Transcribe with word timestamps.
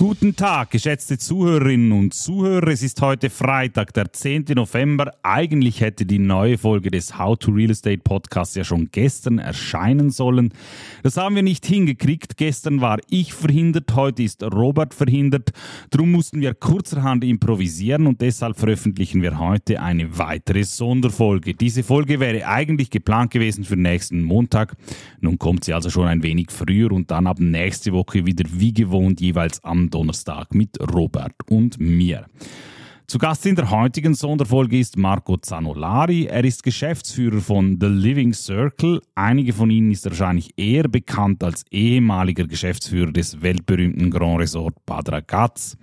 Guten 0.00 0.34
Tag, 0.34 0.70
geschätzte 0.70 1.18
Zuhörerinnen 1.18 1.92
und 1.92 2.14
Zuhörer. 2.14 2.68
Es 2.68 2.82
ist 2.82 3.02
heute 3.02 3.28
Freitag, 3.28 3.92
der 3.92 4.10
10. 4.10 4.46
November. 4.54 5.12
Eigentlich 5.22 5.82
hätte 5.82 6.06
die 6.06 6.18
neue 6.18 6.56
Folge 6.56 6.90
des 6.90 7.18
How 7.18 7.38
to 7.38 7.50
Real 7.50 7.70
Estate 7.70 7.98
Podcasts 7.98 8.54
ja 8.54 8.64
schon 8.64 8.88
gestern 8.90 9.38
erscheinen 9.38 10.08
sollen. 10.08 10.54
Das 11.02 11.18
haben 11.18 11.34
wir 11.34 11.42
nicht 11.42 11.66
hingekriegt. 11.66 12.38
Gestern 12.38 12.80
war 12.80 12.96
ich 13.10 13.34
verhindert, 13.34 13.94
heute 13.94 14.22
ist 14.22 14.42
Robert 14.42 14.94
verhindert. 14.94 15.50
Darum 15.90 16.12
mussten 16.12 16.40
wir 16.40 16.54
kurzerhand 16.54 17.22
improvisieren 17.22 18.06
und 18.06 18.22
deshalb 18.22 18.58
veröffentlichen 18.58 19.20
wir 19.20 19.38
heute 19.38 19.82
eine 19.82 20.16
weitere 20.16 20.64
Sonderfolge. 20.64 21.52
Diese 21.52 21.82
Folge 21.82 22.20
wäre 22.20 22.46
eigentlich 22.46 22.88
geplant 22.88 23.32
gewesen 23.32 23.64
für 23.64 23.76
nächsten 23.76 24.22
Montag. 24.22 24.76
Nun 25.20 25.38
kommt 25.38 25.64
sie 25.64 25.74
also 25.74 25.90
schon 25.90 26.06
ein 26.06 26.22
wenig 26.22 26.50
früher 26.50 26.90
und 26.90 27.10
dann 27.10 27.26
ab 27.26 27.38
nächste 27.38 27.92
Woche 27.92 28.24
wieder 28.24 28.46
wie 28.50 28.72
gewohnt 28.72 29.20
jeweils 29.20 29.62
am 29.62 29.89
Donnerstag 29.90 30.54
mit 30.54 30.78
Robert 30.80 31.34
und 31.48 31.78
mir. 31.78 32.26
Zu 33.10 33.18
Gast 33.18 33.44
in 33.44 33.56
der 33.56 33.68
heutigen 33.68 34.14
Sonderfolge 34.14 34.78
ist 34.78 34.96
Marco 34.96 35.36
Zanolari. 35.36 36.26
Er 36.26 36.44
ist 36.44 36.62
Geschäftsführer 36.62 37.40
von 37.40 37.76
The 37.80 37.88
Living 37.88 38.32
Circle. 38.32 39.02
Einige 39.16 39.52
von 39.52 39.68
Ihnen 39.68 39.90
ist 39.90 40.04
wahrscheinlich 40.04 40.52
eher 40.56 40.84
bekannt 40.84 41.42
als 41.42 41.64
ehemaliger 41.72 42.46
Geschäftsführer 42.46 43.10
des 43.10 43.42
weltberühmten 43.42 44.12
Grand 44.12 44.38
Resort 44.38 44.76
Bad 44.86 45.08
Ragaz. 45.10 45.76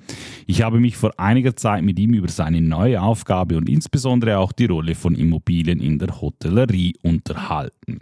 Ich 0.46 0.62
habe 0.62 0.80
mich 0.80 0.96
vor 0.96 1.12
einiger 1.20 1.54
Zeit 1.54 1.84
mit 1.84 2.00
ihm 2.00 2.14
über 2.14 2.30
seine 2.30 2.62
neue 2.62 3.02
Aufgabe 3.02 3.58
und 3.58 3.68
insbesondere 3.68 4.38
auch 4.38 4.54
die 4.54 4.68
Rolle 4.68 4.96
von 4.96 5.14
Immobilien 5.14 5.82
in 5.82 6.00
der 6.00 6.22
Hotellerie 6.22 6.94
unterhalten. 7.04 8.00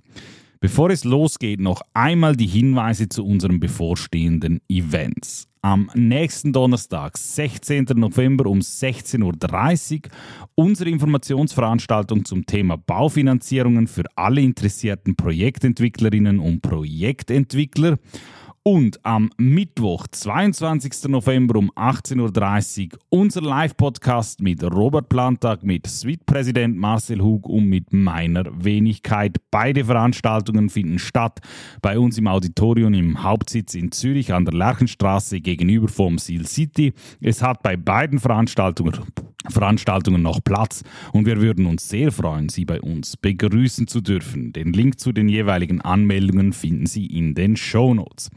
Bevor 0.59 0.89
es 0.89 1.03
losgeht, 1.03 1.59
noch 1.59 1.81
einmal 1.93 2.35
die 2.35 2.47
Hinweise 2.47 3.09
zu 3.09 3.25
unseren 3.25 3.59
bevorstehenden 3.59 4.61
Events. 4.69 5.47
Am 5.61 5.89
nächsten 5.95 6.53
Donnerstag, 6.53 7.17
16. 7.17 7.85
November 7.95 8.45
um 8.45 8.59
16.30 8.59 9.93
Uhr, 9.95 10.11
unsere 10.53 10.91
Informationsveranstaltung 10.91 12.23
zum 12.23 12.45
Thema 12.45 12.77
Baufinanzierungen 12.77 13.87
für 13.87 14.03
alle 14.15 14.41
interessierten 14.41 15.15
Projektentwicklerinnen 15.15 16.39
und 16.39 16.61
Projektentwickler. 16.61 17.97
Und 18.67 18.99
am 19.05 19.29
Mittwoch, 19.37 20.07
22. 20.09 21.07
November 21.09 21.59
um 21.59 21.69
18.30 21.73 22.93
Uhr 22.93 22.99
unser 23.09 23.41
Live-Podcast 23.41 24.41
mit 24.41 24.63
Robert 24.63 25.07
Plantag, 25.07 25.61
mit 25.61 25.85
Suite-Präsident 25.85 26.75
Marcel 26.75 27.21
Hug 27.21 27.47
und 27.47 27.69
mit 27.69 27.93
meiner 27.93 28.45
Wenigkeit. 28.51 29.37
Beide 29.51 29.85
Veranstaltungen 29.85 30.71
finden 30.71 30.97
statt 30.97 31.41
bei 31.83 31.99
uns 31.99 32.17
im 32.17 32.25
Auditorium 32.25 32.95
im 32.95 33.21
Hauptsitz 33.21 33.75
in 33.75 33.91
Zürich 33.91 34.33
an 34.33 34.45
der 34.45 34.55
Lerchenstraße 34.55 35.41
gegenüber 35.41 35.87
vom 35.87 36.17
Seal 36.17 36.47
City. 36.47 36.93
Es 37.21 37.43
hat 37.43 37.61
bei 37.61 37.77
beiden 37.77 38.17
Veranstaltungen 38.17 38.93
Veranstaltungen 39.49 40.21
noch 40.21 40.43
Platz 40.43 40.83
und 41.13 41.25
wir 41.25 41.41
würden 41.41 41.65
uns 41.65 41.87
sehr 41.87 42.11
freuen, 42.11 42.49
Sie 42.49 42.65
bei 42.65 42.81
uns 42.81 43.17
begrüßen 43.17 43.87
zu 43.87 44.01
dürfen. 44.01 44.53
Den 44.53 44.73
Link 44.73 44.99
zu 44.99 45.11
den 45.11 45.29
jeweiligen 45.29 45.81
Anmeldungen 45.81 46.53
finden 46.53 46.85
Sie 46.85 47.05
in 47.05 47.35
den 47.35 47.55
Show 47.55 47.93
Notes. 47.93 48.29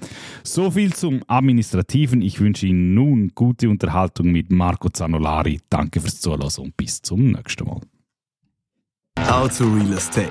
So 0.42 0.70
viel 0.70 0.92
zum 0.92 1.22
Administrativen. 1.26 2.22
Ich 2.22 2.40
wünsche 2.40 2.66
Ihnen 2.66 2.94
nun 2.94 3.32
gute 3.34 3.68
Unterhaltung 3.68 4.32
mit 4.32 4.50
Marco 4.50 4.88
Zanolari. 4.88 5.60
Danke 5.70 6.00
fürs 6.00 6.20
Zuhören 6.20 6.50
und 6.58 6.76
bis 6.76 7.02
zum 7.02 7.32
nächsten 7.32 7.64
Mal. 7.64 7.80
How 9.26 9.48
to 9.48 9.64
Real 9.64 9.92
Estate, 9.92 10.28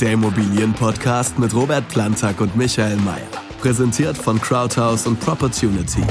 der 0.00 0.12
Immobilienpodcast 0.12 1.38
mit 1.38 1.54
Robert 1.54 1.86
Plantag 1.88 2.40
und 2.40 2.56
Michael 2.56 2.96
Mayer. 2.96 3.28
Präsentiert 3.60 4.16
von 4.16 4.40
Crowdhouse 4.40 5.06
und 5.06 5.20
Propertunity. 5.20 6.02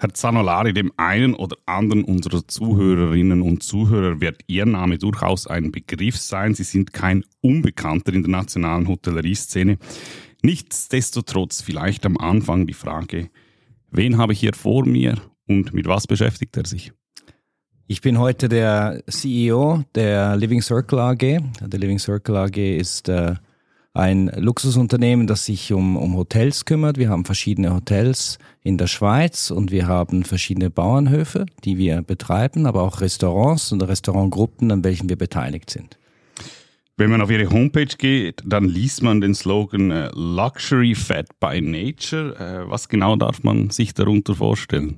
Herr 0.00 0.14
Zanolari, 0.14 0.72
dem 0.72 0.92
einen 0.96 1.34
oder 1.34 1.56
anderen 1.66 2.04
unserer 2.04 2.46
Zuhörerinnen 2.46 3.42
und 3.42 3.64
Zuhörer 3.64 4.20
wird 4.20 4.42
Ihr 4.46 4.64
Name 4.64 4.96
durchaus 4.96 5.48
ein 5.48 5.72
Begriff 5.72 6.16
sein. 6.16 6.54
Sie 6.54 6.62
sind 6.62 6.92
kein 6.92 7.24
Unbekannter 7.40 8.12
in 8.12 8.22
der 8.22 8.30
nationalen 8.30 8.86
Hotellerieszene. 8.86 9.76
Nichtsdestotrotz 10.40 11.62
vielleicht 11.62 12.06
am 12.06 12.16
Anfang 12.16 12.68
die 12.68 12.74
Frage, 12.74 13.28
wen 13.90 14.18
habe 14.18 14.34
ich 14.34 14.38
hier 14.38 14.54
vor 14.54 14.86
mir 14.86 15.16
und 15.48 15.74
mit 15.74 15.88
was 15.88 16.06
beschäftigt 16.06 16.56
er 16.56 16.64
sich? 16.64 16.92
Ich 17.88 18.00
bin 18.00 18.20
heute 18.20 18.48
der 18.48 19.02
CEO 19.10 19.82
der 19.96 20.36
Living 20.36 20.62
Circle 20.62 21.00
AG. 21.00 21.18
Der 21.18 21.80
Living 21.80 21.98
Circle 21.98 22.36
AG 22.36 22.56
ist 22.56 23.08
äh, 23.08 23.34
ein 23.94 24.30
Luxusunternehmen, 24.36 25.26
das 25.26 25.46
sich 25.46 25.72
um, 25.72 25.96
um 25.96 26.16
Hotels 26.16 26.64
kümmert. 26.64 26.98
Wir 26.98 27.08
haben 27.08 27.24
verschiedene 27.24 27.74
Hotels 27.74 28.38
in 28.62 28.78
der 28.78 28.86
Schweiz 28.86 29.50
und 29.50 29.70
wir 29.70 29.86
haben 29.86 30.24
verschiedene 30.24 30.70
Bauernhöfe, 30.70 31.46
die 31.64 31.78
wir 31.78 32.02
betreiben, 32.02 32.66
aber 32.66 32.82
auch 32.82 33.00
Restaurants 33.00 33.72
und 33.72 33.82
Restaurantgruppen, 33.82 34.70
an 34.70 34.84
welchen 34.84 35.08
wir 35.08 35.16
beteiligt 35.16 35.70
sind. 35.70 35.98
Wenn 36.96 37.10
man 37.10 37.20
auf 37.20 37.30
Ihre 37.30 37.48
Homepage 37.50 37.96
geht, 37.96 38.42
dann 38.44 38.64
liest 38.64 39.04
man 39.04 39.20
den 39.20 39.32
Slogan 39.32 39.92
äh, 39.92 40.10
Luxury 40.14 40.96
Fat 40.96 41.28
by 41.38 41.60
Nature. 41.60 42.34
Äh, 42.66 42.70
was 42.70 42.88
genau 42.88 43.14
darf 43.14 43.44
man 43.44 43.70
sich 43.70 43.94
darunter 43.94 44.34
vorstellen? 44.34 44.96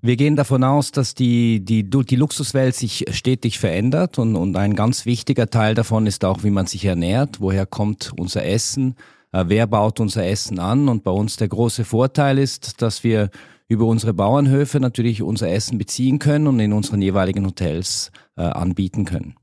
Wir 0.00 0.16
gehen 0.16 0.36
davon 0.36 0.62
aus, 0.62 0.92
dass 0.92 1.14
die, 1.14 1.64
die, 1.64 1.82
die 1.82 2.16
Luxuswelt 2.16 2.76
sich 2.76 3.06
stetig 3.10 3.58
verändert 3.58 4.18
und, 4.18 4.36
und 4.36 4.56
ein 4.56 4.76
ganz 4.76 5.06
wichtiger 5.06 5.50
Teil 5.50 5.74
davon 5.74 6.06
ist 6.06 6.24
auch, 6.24 6.44
wie 6.44 6.50
man 6.50 6.66
sich 6.66 6.84
ernährt, 6.84 7.40
woher 7.40 7.66
kommt 7.66 8.12
unser 8.16 8.44
Essen, 8.44 8.94
äh, 9.32 9.44
wer 9.48 9.66
baut 9.66 9.98
unser 9.98 10.24
Essen 10.24 10.60
an 10.60 10.88
und 10.88 11.02
bei 11.02 11.10
uns 11.10 11.36
der 11.36 11.48
große 11.48 11.84
Vorteil 11.84 12.38
ist, 12.38 12.80
dass 12.80 13.02
wir 13.02 13.30
über 13.66 13.86
unsere 13.86 14.14
Bauernhöfe 14.14 14.78
natürlich 14.78 15.20
unser 15.20 15.50
Essen 15.50 15.78
beziehen 15.78 16.20
können 16.20 16.46
und 16.46 16.60
in 16.60 16.72
unseren 16.72 17.02
jeweiligen 17.02 17.44
Hotels 17.44 18.12
äh, 18.36 18.42
anbieten 18.42 19.04
können. 19.04 19.34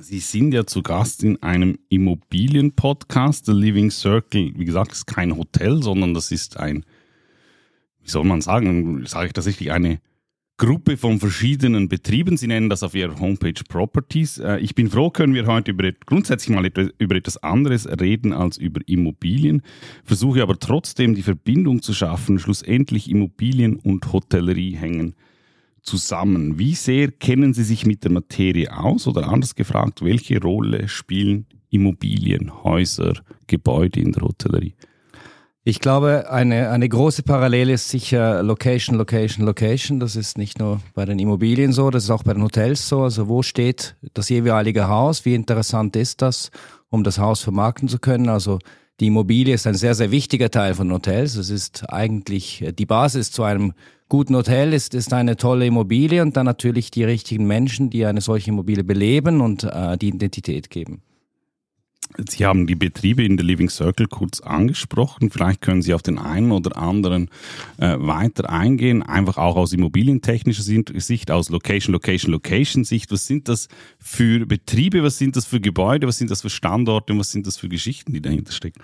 Sie 0.00 0.18
sind 0.18 0.52
ja 0.52 0.66
zu 0.66 0.82
Gast 0.82 1.22
in 1.22 1.42
einem 1.42 1.78
Immobilienpodcast, 1.88 3.46
The 3.46 3.52
Living 3.52 3.90
Circle. 3.90 4.52
Wie 4.56 4.64
gesagt, 4.64 4.92
ist 4.92 5.06
kein 5.06 5.36
Hotel, 5.36 5.82
sondern 5.82 6.12
das 6.12 6.32
ist 6.32 6.58
ein 6.58 6.84
wie 8.06 8.10
soll 8.10 8.24
man 8.24 8.40
sagen, 8.40 9.04
sage 9.04 9.26
ich 9.26 9.32
tatsächlich 9.32 9.72
eine 9.72 9.98
Gruppe 10.58 10.96
von 10.96 11.18
verschiedenen 11.18 11.88
Betrieben. 11.88 12.36
Sie 12.36 12.46
nennen 12.46 12.70
das 12.70 12.82
auf 12.82 12.94
ihrer 12.94 13.18
Homepage 13.18 13.60
Properties. 13.68 14.38
Äh, 14.38 14.58
ich 14.60 14.74
bin 14.74 14.88
froh, 14.88 15.10
können 15.10 15.34
wir 15.34 15.46
heute 15.46 15.72
über, 15.72 15.90
grundsätzlich 16.06 16.54
mal 16.56 16.70
über 16.98 17.16
etwas 17.16 17.36
anderes 17.42 17.86
reden 18.00 18.32
als 18.32 18.56
über 18.56 18.80
Immobilien, 18.86 19.62
versuche 20.04 20.42
aber 20.42 20.58
trotzdem 20.58 21.14
die 21.14 21.22
Verbindung 21.22 21.82
zu 21.82 21.92
schaffen. 21.92 22.38
Schlussendlich 22.38 23.10
Immobilien 23.10 23.76
und 23.76 24.12
Hotellerie 24.12 24.76
hängen 24.76 25.14
zusammen. 25.82 26.58
Wie 26.58 26.74
sehr 26.74 27.10
kennen 27.10 27.52
Sie 27.52 27.64
sich 27.64 27.84
mit 27.84 28.04
der 28.04 28.12
Materie 28.12 28.72
aus 28.72 29.06
oder 29.06 29.28
anders 29.28 29.56
gefragt, 29.56 30.02
welche 30.02 30.40
Rolle 30.40 30.88
spielen 30.88 31.46
Immobilien, 31.70 32.62
Häuser, 32.62 33.14
Gebäude 33.46 34.00
in 34.00 34.12
der 34.12 34.22
Hotellerie? 34.22 34.74
Ich 35.68 35.80
glaube, 35.80 36.30
eine, 36.30 36.70
eine 36.70 36.88
große 36.88 37.24
Parallele 37.24 37.72
ist 37.72 37.88
sicher 37.88 38.40
Location, 38.44 38.96
Location, 38.96 39.44
Location. 39.44 39.98
Das 39.98 40.14
ist 40.14 40.38
nicht 40.38 40.60
nur 40.60 40.80
bei 40.94 41.04
den 41.04 41.18
Immobilien 41.18 41.72
so, 41.72 41.90
das 41.90 42.04
ist 42.04 42.10
auch 42.10 42.22
bei 42.22 42.34
den 42.34 42.44
Hotels 42.44 42.88
so. 42.88 43.02
Also 43.02 43.26
wo 43.26 43.42
steht 43.42 43.96
das 44.14 44.28
jeweilige 44.28 44.86
Haus? 44.86 45.24
Wie 45.24 45.34
interessant 45.34 45.96
ist 45.96 46.22
das, 46.22 46.52
um 46.88 47.02
das 47.02 47.18
Haus 47.18 47.42
vermarkten 47.42 47.88
zu 47.88 47.98
können? 47.98 48.28
Also 48.28 48.60
die 49.00 49.08
Immobilie 49.08 49.54
ist 49.54 49.66
ein 49.66 49.74
sehr, 49.74 49.96
sehr 49.96 50.12
wichtiger 50.12 50.52
Teil 50.52 50.74
von 50.74 50.92
Hotels. 50.92 51.34
Es 51.34 51.50
ist 51.50 51.90
eigentlich 51.90 52.64
die 52.78 52.86
Basis 52.86 53.32
zu 53.32 53.42
einem 53.42 53.72
guten 54.08 54.36
Hotel 54.36 54.72
ist, 54.72 54.94
ist 54.94 55.12
eine 55.12 55.36
tolle 55.36 55.66
Immobilie 55.66 56.22
und 56.22 56.36
dann 56.36 56.46
natürlich 56.46 56.92
die 56.92 57.02
richtigen 57.02 57.44
Menschen, 57.44 57.90
die 57.90 58.06
eine 58.06 58.20
solche 58.20 58.50
Immobilie 58.50 58.84
beleben 58.84 59.40
und 59.40 59.64
äh, 59.64 59.98
die 59.98 60.10
Identität 60.10 60.70
geben. 60.70 61.02
Sie 62.28 62.46
haben 62.46 62.66
die 62.66 62.74
Betriebe 62.74 63.24
in 63.24 63.36
der 63.36 63.44
Living 63.44 63.68
Circle 63.68 64.06
kurz 64.06 64.40
angesprochen. 64.40 65.30
Vielleicht 65.30 65.60
können 65.60 65.82
Sie 65.82 65.92
auf 65.92 66.02
den 66.02 66.18
einen 66.18 66.52
oder 66.52 66.76
anderen 66.76 67.28
äh, 67.78 67.96
weiter 67.98 68.48
eingehen, 68.48 69.02
einfach 69.02 69.36
auch 69.36 69.56
aus 69.56 69.72
immobilientechnischer 69.72 70.62
Sicht, 70.62 71.30
aus 71.30 71.50
Location, 71.50 71.92
Location, 71.92 72.32
Location 72.32 72.84
Sicht. 72.84 73.12
Was 73.12 73.26
sind 73.26 73.48
das 73.48 73.68
für 73.98 74.46
Betriebe, 74.46 75.02
was 75.02 75.18
sind 75.18 75.36
das 75.36 75.44
für 75.44 75.60
Gebäude, 75.60 76.06
was 76.06 76.18
sind 76.18 76.30
das 76.30 76.42
für 76.42 76.50
Standorte 76.50 77.12
und 77.12 77.18
was 77.18 77.32
sind 77.32 77.46
das 77.46 77.56
für 77.56 77.68
Geschichten, 77.68 78.12
die 78.12 78.20
dahinter 78.20 78.52
stecken? 78.52 78.82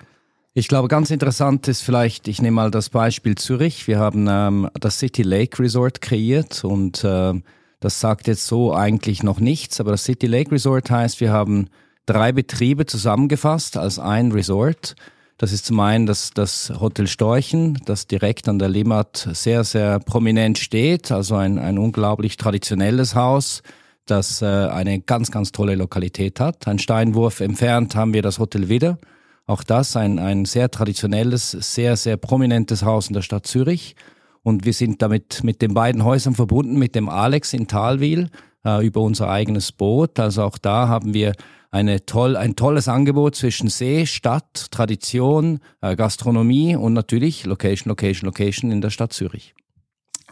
Ich 0.54 0.68
glaube, 0.68 0.88
ganz 0.88 1.10
interessant 1.10 1.66
ist 1.68 1.80
vielleicht, 1.80 2.28
ich 2.28 2.42
nehme 2.42 2.56
mal 2.56 2.70
das 2.70 2.90
Beispiel 2.90 3.36
Zürich. 3.36 3.88
Wir 3.88 3.98
haben 3.98 4.26
ähm, 4.28 4.68
das 4.78 4.98
City 4.98 5.22
Lake 5.22 5.62
Resort 5.62 6.02
kreiert 6.02 6.62
und 6.64 7.02
äh, 7.04 7.32
das 7.80 8.00
sagt 8.00 8.26
jetzt 8.26 8.46
so 8.46 8.74
eigentlich 8.74 9.22
noch 9.22 9.40
nichts, 9.40 9.80
aber 9.80 9.92
das 9.92 10.04
City 10.04 10.26
Lake 10.26 10.52
Resort 10.52 10.90
heißt, 10.90 11.20
wir 11.20 11.32
haben 11.32 11.68
drei 12.06 12.32
Betriebe 12.32 12.86
zusammengefasst 12.86 13.76
als 13.76 13.98
ein 13.98 14.32
Resort. 14.32 14.94
Das 15.38 15.52
ist 15.52 15.66
zum 15.66 15.80
einen 15.80 16.06
das, 16.06 16.30
das 16.30 16.72
Hotel 16.80 17.06
Storchen, 17.06 17.80
das 17.84 18.06
direkt 18.06 18.48
an 18.48 18.58
der 18.58 18.68
Limmat 18.68 19.28
sehr, 19.32 19.64
sehr 19.64 19.98
prominent 19.98 20.58
steht, 20.58 21.10
also 21.10 21.34
ein, 21.34 21.58
ein 21.58 21.78
unglaublich 21.78 22.36
traditionelles 22.36 23.14
Haus. 23.14 23.62
das 24.06 24.42
äh, 24.42 24.46
eine 24.46 25.00
ganz, 25.00 25.30
ganz 25.30 25.52
tolle 25.52 25.74
Lokalität 25.74 26.40
hat. 26.40 26.66
Ein 26.68 26.78
Steinwurf 26.78 27.40
entfernt 27.40 27.94
haben 27.94 28.14
wir 28.14 28.22
das 28.22 28.38
Hotel 28.38 28.68
Widder. 28.68 28.98
Auch 29.46 29.62
das 29.64 29.96
ein, 29.96 30.18
ein 30.18 30.44
sehr 30.44 30.70
traditionelles, 30.70 31.50
sehr, 31.50 31.96
sehr 31.96 32.16
prominentes 32.16 32.84
Haus 32.84 33.08
in 33.08 33.14
der 33.14 33.22
Stadt 33.22 33.46
Zürich. 33.46 33.96
Und 34.42 34.64
wir 34.64 34.72
sind 34.72 35.02
damit 35.02 35.44
mit 35.44 35.62
den 35.62 35.74
beiden 35.74 36.04
Häusern 36.04 36.34
verbunden, 36.34 36.78
mit 36.78 36.94
dem 36.94 37.08
Alex 37.08 37.52
in 37.52 37.68
Talwil 37.68 38.28
äh, 38.64 38.84
über 38.84 39.00
unser 39.00 39.28
eigenes 39.28 39.72
Boot. 39.72 40.18
Also 40.18 40.42
auch 40.44 40.58
da 40.58 40.88
haben 40.88 41.14
wir 41.14 41.32
eine 41.72 42.04
toll, 42.04 42.36
ein 42.36 42.54
tolles 42.54 42.86
Angebot 42.86 43.34
zwischen 43.34 43.68
See, 43.68 44.06
Stadt, 44.06 44.70
Tradition, 44.70 45.58
äh, 45.80 45.96
Gastronomie 45.96 46.76
und 46.76 46.92
natürlich 46.92 47.46
Location, 47.46 47.88
Location, 47.88 48.26
Location 48.26 48.70
in 48.70 48.82
der 48.82 48.90
Stadt 48.90 49.12
Zürich. 49.12 49.54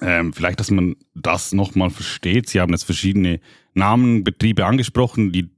Ähm, 0.02 0.32
vielleicht, 0.32 0.60
dass 0.60 0.70
man 0.70 0.96
das 1.14 1.52
nochmal 1.52 1.90
versteht. 1.90 2.48
Sie 2.48 2.60
haben 2.60 2.72
jetzt 2.72 2.84
verschiedene 2.84 3.40
Namen, 3.74 4.22
Betriebe 4.22 4.66
angesprochen, 4.66 5.32
die, 5.32 5.48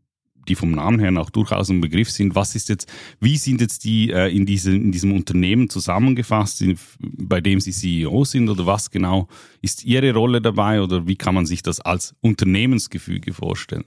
die 0.48 0.54
vom 0.54 0.70
Namen 0.70 1.00
her 1.00 1.12
auch 1.20 1.30
durchaus 1.30 1.68
ein 1.68 1.80
Begriff 1.80 2.10
sind. 2.10 2.36
Was 2.36 2.54
ist 2.54 2.68
jetzt, 2.68 2.90
wie 3.20 3.36
sind 3.36 3.60
jetzt 3.60 3.84
die 3.84 4.10
äh, 4.10 4.34
in, 4.34 4.46
diese, 4.46 4.74
in 4.74 4.92
diesem 4.92 5.12
Unternehmen 5.12 5.68
zusammengefasst, 5.68 6.64
bei 7.00 7.40
dem 7.40 7.60
Sie 7.60 7.72
CEO 7.72 8.24
sind 8.24 8.48
oder 8.48 8.66
was 8.66 8.90
genau 8.90 9.26
ist 9.62 9.84
Ihre 9.84 10.14
Rolle 10.14 10.40
dabei 10.40 10.80
oder 10.80 11.08
wie 11.08 11.16
kann 11.16 11.34
man 11.34 11.46
sich 11.46 11.62
das 11.62 11.80
als 11.80 12.14
Unternehmensgefüge 12.20 13.32
vorstellen? 13.32 13.84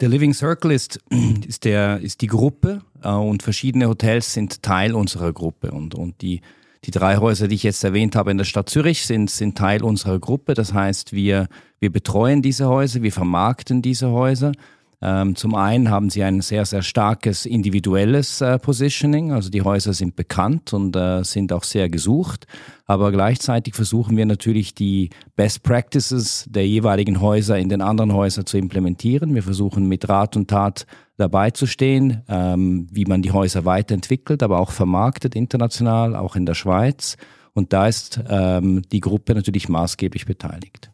Der 0.00 0.10
Living 0.10 0.34
Circle 0.34 0.72
ist, 0.72 1.00
ist, 1.46 1.64
der, 1.64 2.00
ist 2.00 2.20
die 2.20 2.26
Gruppe 2.26 2.82
äh, 3.02 3.08
und 3.08 3.42
verschiedene 3.42 3.88
Hotels 3.88 4.32
sind 4.32 4.62
Teil 4.62 4.94
unserer 4.94 5.32
Gruppe. 5.32 5.70
Und, 5.70 5.94
und 5.94 6.20
die, 6.20 6.42
die 6.84 6.90
drei 6.90 7.16
Häuser, 7.16 7.48
die 7.48 7.54
ich 7.54 7.62
jetzt 7.62 7.82
erwähnt 7.82 8.14
habe 8.14 8.30
in 8.30 8.36
der 8.36 8.44
Stadt 8.44 8.68
Zürich, 8.68 9.06
sind, 9.06 9.30
sind 9.30 9.56
Teil 9.56 9.82
unserer 9.82 10.18
Gruppe. 10.18 10.52
Das 10.52 10.74
heißt, 10.74 11.14
wir, 11.14 11.48
wir 11.80 11.90
betreuen 11.90 12.42
diese 12.42 12.68
Häuser, 12.68 13.02
wir 13.02 13.12
vermarkten 13.12 13.80
diese 13.80 14.10
Häuser 14.10 14.52
zum 14.98 15.54
einen 15.54 15.90
haben 15.90 16.08
sie 16.08 16.22
ein 16.22 16.40
sehr, 16.40 16.64
sehr 16.64 16.80
starkes 16.80 17.44
individuelles 17.44 18.40
äh, 18.40 18.58
Positioning, 18.58 19.30
also 19.30 19.50
die 19.50 19.60
Häuser 19.60 19.92
sind 19.92 20.16
bekannt 20.16 20.72
und 20.72 20.96
äh, 20.96 21.22
sind 21.22 21.52
auch 21.52 21.64
sehr 21.64 21.90
gesucht, 21.90 22.46
aber 22.86 23.12
gleichzeitig 23.12 23.74
versuchen 23.74 24.16
wir 24.16 24.24
natürlich 24.24 24.74
die 24.74 25.10
Best 25.36 25.62
Practices 25.62 26.46
der 26.48 26.66
jeweiligen 26.66 27.20
Häuser 27.20 27.58
in 27.58 27.68
den 27.68 27.82
anderen 27.82 28.14
Häusern 28.14 28.46
zu 28.46 28.56
implementieren. 28.56 29.34
Wir 29.34 29.42
versuchen 29.42 29.86
mit 29.86 30.08
Rat 30.08 30.34
und 30.34 30.48
Tat 30.48 30.86
dabei 31.18 31.50
zu 31.50 31.66
stehen, 31.66 32.22
ähm, 32.28 32.86
wie 32.90 33.04
man 33.04 33.20
die 33.20 33.32
Häuser 33.32 33.64
weiterentwickelt, 33.66 34.42
aber 34.42 34.60
auch 34.60 34.70
vermarktet 34.70 35.34
international, 35.34 36.16
auch 36.16 36.36
in 36.36 36.46
der 36.46 36.54
Schweiz. 36.54 37.16
Und 37.52 37.72
da 37.72 37.86
ist 37.86 38.20
ähm, 38.28 38.82
die 38.92 39.00
Gruppe 39.00 39.34
natürlich 39.34 39.68
maßgeblich 39.68 40.26
beteiligt. 40.26 40.90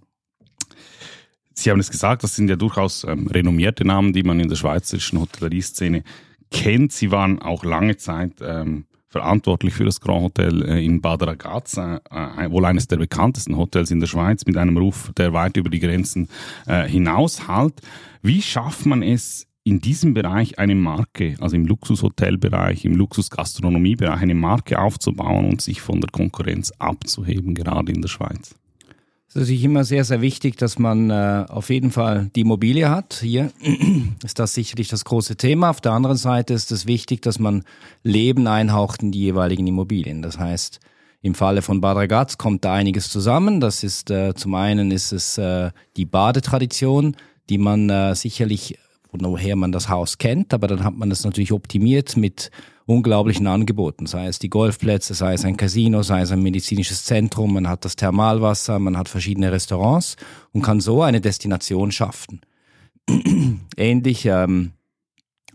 Sie 1.55 1.71
haben 1.71 1.81
es 1.81 1.91
gesagt, 1.91 2.23
das 2.23 2.37
sind 2.37 2.49
ja 2.49 2.57
durchaus 2.57 3.05
ähm, 3.05 3.27
renommierte 3.27 3.85
Namen, 3.85 4.13
die 4.13 4.23
man 4.23 4.41
in 4.41 4.49
der 4.49 4.57
schweizerischen 4.57 5.21
Hotellerie-Szene 5.21 6.03
kennt. 6.51 6.93
Sie 6.93 7.11
waren 7.11 7.41
auch 7.41 7.65
lange 7.65 7.97
Zeit 7.97 8.35
ähm, 8.41 8.85
verantwortlich 9.09 9.75
für 9.75 9.85
das 9.85 10.01
Grand 10.01 10.23
Hotel 10.23 10.63
äh, 10.63 10.85
in 10.85 11.01
Bad 11.01 11.23
Ragaz, 11.23 11.77
äh, 11.77 11.99
äh, 12.11 12.51
wohl 12.51 12.65
eines 12.65 12.89
der 12.89 12.97
bekanntesten 12.97 13.57
Hotels 13.57 13.91
in 13.91 14.01
der 14.01 14.07
Schweiz, 14.07 14.47
mit 14.47 14.57
einem 14.57 14.77
Ruf, 14.77 15.13
der 15.17 15.33
weit 15.33 15.57
über 15.57 15.71
die 15.71 15.81
Grenzen 15.81 16.29
äh, 16.67 16.89
hinaushalt. 16.89 17.75
Wie 18.23 18.41
schafft 18.41 18.87
man 18.87 19.03
es, 19.03 19.47
in 19.65 19.81
diesem 19.81 20.13
Bereich 20.13 20.59
eine 20.59 20.75
Marke, 20.75 21.37
also 21.39 21.55
im 21.55 21.67
Luxushotelbereich, 21.67 22.85
im 22.85 22.97
Luxusgastronomiebereich, 22.97 24.21
eine 24.21 24.35
Marke 24.35 24.81
aufzubauen 24.81 25.45
und 25.45 25.61
sich 25.61 25.81
von 25.81 26.01
der 26.01 26.11
Konkurrenz 26.11 26.73
abzuheben, 26.79 27.55
gerade 27.55 27.93
in 27.93 28.03
der 28.03 28.09
Schweiz? 28.09 28.57
Es 29.33 29.37
ist 29.37 29.41
natürlich 29.45 29.65
immer 29.65 29.85
sehr, 29.85 30.05
sehr 30.05 30.21
wichtig, 30.21 30.59
dass 30.59 30.79
man 30.79 31.09
äh, 31.09 31.47
auf 31.49 31.71
jeden 31.71 31.91
Fall 31.91 32.29
die 32.37 32.43
Immobilie 32.43 32.91
hat. 32.91 33.21
Hier 33.23 33.51
ist 34.23 34.39
das 34.39 34.53
sicherlich 34.53 34.89
das 34.89 35.07
große 35.07 35.37
Thema. 35.37 35.71
Auf 35.71 35.81
der 35.81 35.93
anderen 35.93 36.19
Seite 36.19 36.53
ist 36.53 36.71
es 36.71 36.85
wichtig, 36.85 37.23
dass 37.23 37.39
man 37.39 37.65
Leben 38.03 38.47
einhaucht 38.47 39.03
in 39.03 39.11
die 39.11 39.21
jeweiligen 39.21 39.67
Immobilien. 39.67 40.21
Das 40.21 40.39
heißt, 40.39 40.81
im 41.23 41.35
Falle 41.35 41.63
von 41.63 41.81
Bad 41.81 41.97
Ragaz 41.97 42.37
kommt 42.37 42.67
da 42.67 42.75
einiges 42.75 43.09
zusammen. 43.09 43.61
Das 43.61 43.83
ist 43.83 44.11
äh, 44.11 44.35
zum 44.35 44.55
einen 44.55 44.91
ist 44.91 45.13
es 45.13 45.39
äh, 45.39 45.71
die 45.97 46.05
Badetradition, 46.05 47.17
die 47.49 47.57
man 47.57 47.89
äh, 47.89 48.15
sicherlich, 48.15 48.79
woher 49.13 49.57
man 49.57 49.73
das 49.73 49.89
Haus 49.89 50.19
kennt, 50.19 50.53
aber 50.53 50.67
dann 50.67 50.85
hat 50.85 50.95
man 50.95 51.09
das 51.09 51.25
natürlich 51.25 51.53
optimiert 51.53 52.19
mit 52.19 52.51
unglaublichen 52.87 53.47
Angeboten, 53.47 54.07
sei 54.07 54.27
es 54.27 54.39
die 54.39 54.51
Golfplätze, 54.51 55.15
sei 55.15 55.35
es 55.35 55.45
ein 55.45 55.57
Casino, 55.57 56.03
sei 56.03 56.23
es 56.23 56.33
ein 56.33 56.43
medizinisches 56.43 57.05
Zentrum, 57.05 57.55
man 57.55 57.69
hat 57.69 57.85
das 57.85 57.97
Thermalwasser, 57.97 58.79
man 58.79 58.97
hat 58.97 59.09
verschiedene 59.09 59.53
Restaurants 59.53 60.17
und 60.53 60.63
kann 60.63 60.81
so 60.81 61.03
eine 61.03 61.21
Destination 61.21 61.93
schaffen. 61.93 62.41
Ähnlich 63.77 64.27
ähm, 64.27 64.73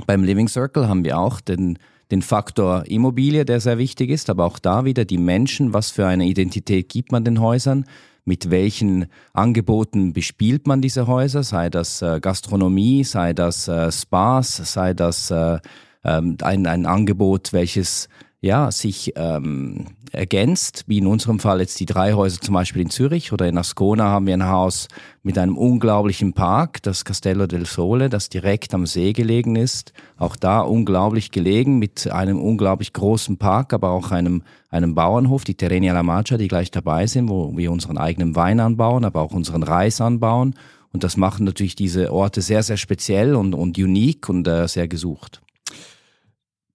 beim 0.06 0.24
Living 0.24 0.48
Circle 0.48 0.88
haben 0.88 1.04
wir 1.04 1.18
auch 1.18 1.42
den, 1.42 1.80
den 2.12 2.22
Faktor 2.22 2.86
Immobilie, 2.88 3.46
der 3.46 3.60
sehr 3.60 3.78
wichtig 3.78 4.10
ist, 4.10 4.30
aber 4.30 4.46
auch 4.46 4.60
da 4.60 4.86
wieder 4.86 5.06
die 5.06 5.18
Menschen, 5.18 5.74
was 5.74 5.92
für 5.92 6.08
eine 6.08 6.26
Identität 6.26 6.90
gibt 6.90 7.12
man 7.12 7.24
den 7.24 7.42
Häusern, 7.42 7.86
mit 8.26 8.52
welchen 8.52 9.06
Angeboten 9.34 10.12
bespielt 10.12 10.68
man 10.68 10.82
diese 10.82 11.08
Häuser, 11.08 11.44
sei 11.44 11.70
das 11.70 12.02
äh, 12.02 12.20
Gastronomie, 12.20 13.06
sei 13.06 13.32
das 13.32 13.70
äh, 13.70 13.90
Spas, 13.90 14.58
sei 14.58 14.94
das 14.94 15.32
äh, 15.32 15.60
ähm, 16.04 16.38
ein, 16.42 16.66
ein 16.68 16.86
Angebot, 16.86 17.54
welches 17.54 18.10
ja, 18.40 18.72
sich 18.72 19.14
ähm, 19.16 19.88
ergänzt, 20.12 20.84
wie 20.88 21.00
in 21.00 21.08
unserem 21.08 21.40
Fall 21.40 21.60
jetzt 21.60 21.80
die 21.80 21.88
drei 21.88 22.14
Häuser 22.14 22.40
zum 22.40 22.54
Beispiel 22.54 22.84
in 22.84 22.90
Zürich 22.90 23.34
oder 23.34 23.48
in 23.48 23.58
Ascona 23.58 24.06
haben 24.06 24.28
wir 24.28 24.36
ein 24.36 24.48
Haus 24.48 24.88
mit 25.24 25.38
einem 25.40 25.58
unglaublichen 25.58 26.34
Park, 26.34 26.84
das 26.84 27.04
Castello 27.04 27.48
del 27.48 27.66
Sole, 27.66 28.10
das 28.10 28.30
direkt 28.30 28.76
am 28.76 28.86
See 28.86 29.14
gelegen 29.14 29.56
ist. 29.56 29.92
Auch 30.18 30.36
da 30.36 30.62
unglaublich 30.62 31.32
gelegen 31.32 31.80
mit 31.80 32.12
einem 32.12 32.40
unglaublich 32.40 32.94
großen 32.94 33.38
Park, 33.38 33.74
aber 33.74 33.90
auch 33.90 34.12
einem, 34.12 34.44
einem 34.70 34.94
Bauernhof, 34.94 35.44
die 35.44 35.56
Terreni 35.56 35.90
alla 35.90 36.04
Magia, 36.04 36.38
die 36.38 36.48
gleich 36.48 36.70
dabei 36.70 37.08
sind, 37.08 37.30
wo 37.30 37.58
wir 37.58 37.72
unseren 37.72 37.98
eigenen 37.98 38.36
Wein 38.36 38.60
anbauen, 38.60 39.04
aber 39.04 39.22
auch 39.22 39.34
unseren 39.34 39.64
Reis 39.64 40.00
anbauen. 40.00 40.54
Und 40.94 41.04
das 41.04 41.18
machen 41.18 41.44
natürlich 41.44 41.76
diese 41.76 42.14
Orte 42.14 42.42
sehr, 42.42 42.62
sehr 42.64 42.78
speziell 42.78 43.36
und, 43.36 43.56
und 43.56 43.78
unique 43.78 44.30
und 44.30 44.48
äh, 44.48 44.68
sehr 44.68 44.88
gesucht. 44.88 45.42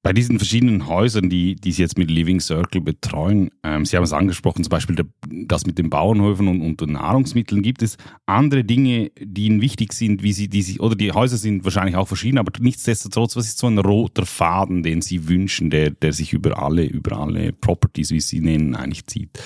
Bei 0.05 0.13
diesen 0.13 0.39
verschiedenen 0.39 0.89
Häusern, 0.89 1.31
die, 1.31 1.55
die 1.55 1.71
Sie 1.71 1.81
jetzt 1.81 1.97
mit 1.97 2.11
Living 2.11 2.41
Circle 2.41 2.81
betreuen, 2.81 3.51
ähm, 3.63 3.85
Sie 3.85 3.97
haben 3.97 4.03
es 4.03 4.13
angesprochen, 4.13 4.65
zum 4.65 4.71
Beispiel 4.71 4.97
das 5.29 5.65
mit 5.65 5.79
den 5.79 5.91
Bauernhöfen 5.91 6.49
und, 6.49 6.61
und 6.61 6.81
den 6.81 6.93
Nahrungsmitteln, 6.93 7.63
gibt 7.63 7.83
es 7.83 7.99
andere 8.27 8.65
Dinge, 8.65 9.13
die 9.21 9.47
Ihnen 9.47 9.61
wichtig 9.61 9.93
sind, 9.93 10.25
wie 10.25 10.33
Sie, 10.33 10.49
die 10.49 10.63
Sie, 10.63 10.81
oder 10.81 10.97
die 10.97 11.13
Häuser 11.13 11.37
sind 11.37 11.63
wahrscheinlich 11.63 11.95
auch 11.95 12.09
verschieden, 12.09 12.39
aber 12.39 12.51
nichtsdestotrotz, 12.59 13.37
was 13.37 13.47
ist 13.47 13.59
so 13.59 13.69
ein 13.69 13.79
roter 13.79 14.27
Faden, 14.27 14.83
den 14.83 15.03
Sie 15.03 15.29
wünschen, 15.29 15.71
der, 15.71 15.91
der 15.91 16.13
sich 16.13 16.33
über 16.33 16.61
alle, 16.61 16.85
über 16.85 17.19
alle 17.19 17.53
Properties, 17.53 18.11
wie 18.11 18.21
Sie 18.21 18.41
nennen, 18.41 18.75
eigentlich 18.75 19.07
zieht? 19.07 19.39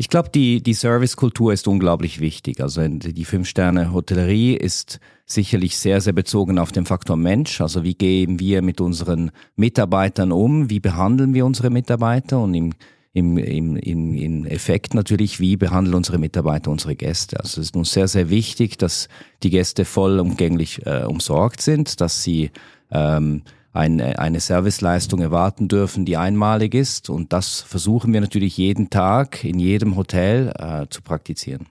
Ich 0.00 0.08
glaube, 0.08 0.28
die, 0.32 0.62
die 0.62 0.74
Servicekultur 0.74 1.52
ist 1.52 1.66
unglaublich 1.66 2.20
wichtig. 2.20 2.60
Also 2.60 2.86
die 2.86 3.24
Fünf-Sterne-Hotellerie 3.24 4.54
ist 4.54 5.00
sicherlich 5.26 5.76
sehr, 5.76 6.00
sehr 6.00 6.12
bezogen 6.12 6.60
auf 6.60 6.70
den 6.70 6.86
Faktor 6.86 7.16
Mensch. 7.16 7.60
Also 7.60 7.82
wie 7.82 7.94
gehen 7.94 8.38
wir 8.38 8.62
mit 8.62 8.80
unseren 8.80 9.32
Mitarbeitern 9.56 10.30
um? 10.30 10.70
Wie 10.70 10.78
behandeln 10.78 11.34
wir 11.34 11.44
unsere 11.44 11.70
Mitarbeiter? 11.70 12.40
Und 12.40 12.54
im, 12.54 12.74
im, 13.12 13.38
im, 13.38 13.76
im, 13.76 14.14
im 14.14 14.46
Effekt 14.46 14.94
natürlich, 14.94 15.40
wie 15.40 15.56
behandeln 15.56 15.96
unsere 15.96 16.18
Mitarbeiter 16.18 16.70
unsere 16.70 16.94
Gäste? 16.94 17.40
Also 17.40 17.60
es 17.60 17.66
ist 17.66 17.76
uns 17.76 17.92
sehr, 17.92 18.06
sehr 18.06 18.30
wichtig, 18.30 18.78
dass 18.78 19.08
die 19.42 19.50
Gäste 19.50 19.84
vollumgänglich 19.84 20.86
äh, 20.86 21.06
umsorgt 21.06 21.60
sind, 21.60 22.00
dass 22.00 22.22
sie 22.22 22.52
ähm, 22.92 23.42
eine, 23.72 24.18
eine 24.18 24.40
Serviceleistung 24.40 25.20
erwarten 25.20 25.68
dürfen, 25.68 26.04
die 26.04 26.16
einmalig 26.16 26.74
ist. 26.74 27.10
Und 27.10 27.32
das 27.32 27.60
versuchen 27.60 28.12
wir 28.12 28.20
natürlich 28.20 28.56
jeden 28.56 28.90
Tag 28.90 29.44
in 29.44 29.58
jedem 29.58 29.96
Hotel 29.96 30.52
äh, 30.58 30.86
zu 30.88 31.02
praktizieren. 31.02 31.66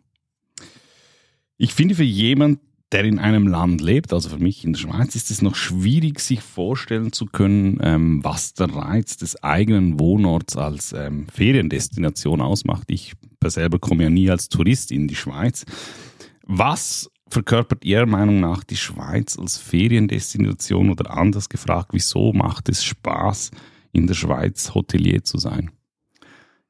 Ich 1.58 1.74
finde 1.74 1.96
für 1.96 2.04
jemand, 2.04 2.60
der 2.92 3.04
in 3.04 3.20
einem 3.20 3.48
Land 3.48 3.82
lebt, 3.82 4.14
also 4.14 4.30
für 4.30 4.38
mich 4.38 4.64
in 4.64 4.74
der 4.74 4.80
Schweiz, 4.80 5.16
ist 5.16 5.30
es 5.30 5.42
noch 5.42 5.56
schwierig, 5.56 6.20
sich 6.20 6.42
vorstellen 6.42 7.12
zu 7.12 7.26
können, 7.26 7.80
ähm, 7.82 8.24
was 8.24 8.54
der 8.54 8.74
Reiz 8.74 9.18
des 9.18 9.44
eigenen 9.44 10.00
Wohnorts 10.00 10.56
als 10.56 10.94
ähm, 10.94 11.28
Feriendestination 11.34 12.40
ausmacht. 12.40 12.90
Ich 12.90 13.14
selber 13.46 13.80
komme 13.80 14.04
ja 14.04 14.10
nie 14.10 14.30
als 14.30 14.50
Tourist 14.50 14.92
in 14.92 15.08
die 15.08 15.16
Schweiz. 15.16 15.66
Was 16.44 17.10
verkörpert 17.30 17.86
Ihrer 17.86 18.06
Meinung 18.06 18.40
nach 18.40 18.64
die 18.64 18.78
Schweiz 18.78 19.38
als 19.38 19.58
Feriendestination 19.58 20.90
oder 20.90 21.12
anders 21.12 21.50
gefragt, 21.50 21.90
wieso 21.92 22.34
macht 22.34 22.70
es 22.70 22.84
Spaß, 22.84 23.52
in 23.92 24.08
der 24.08 24.14
Schweiz 24.14 24.74
Hotelier 24.74 25.24
zu 25.24 25.38
sein? 25.38 25.72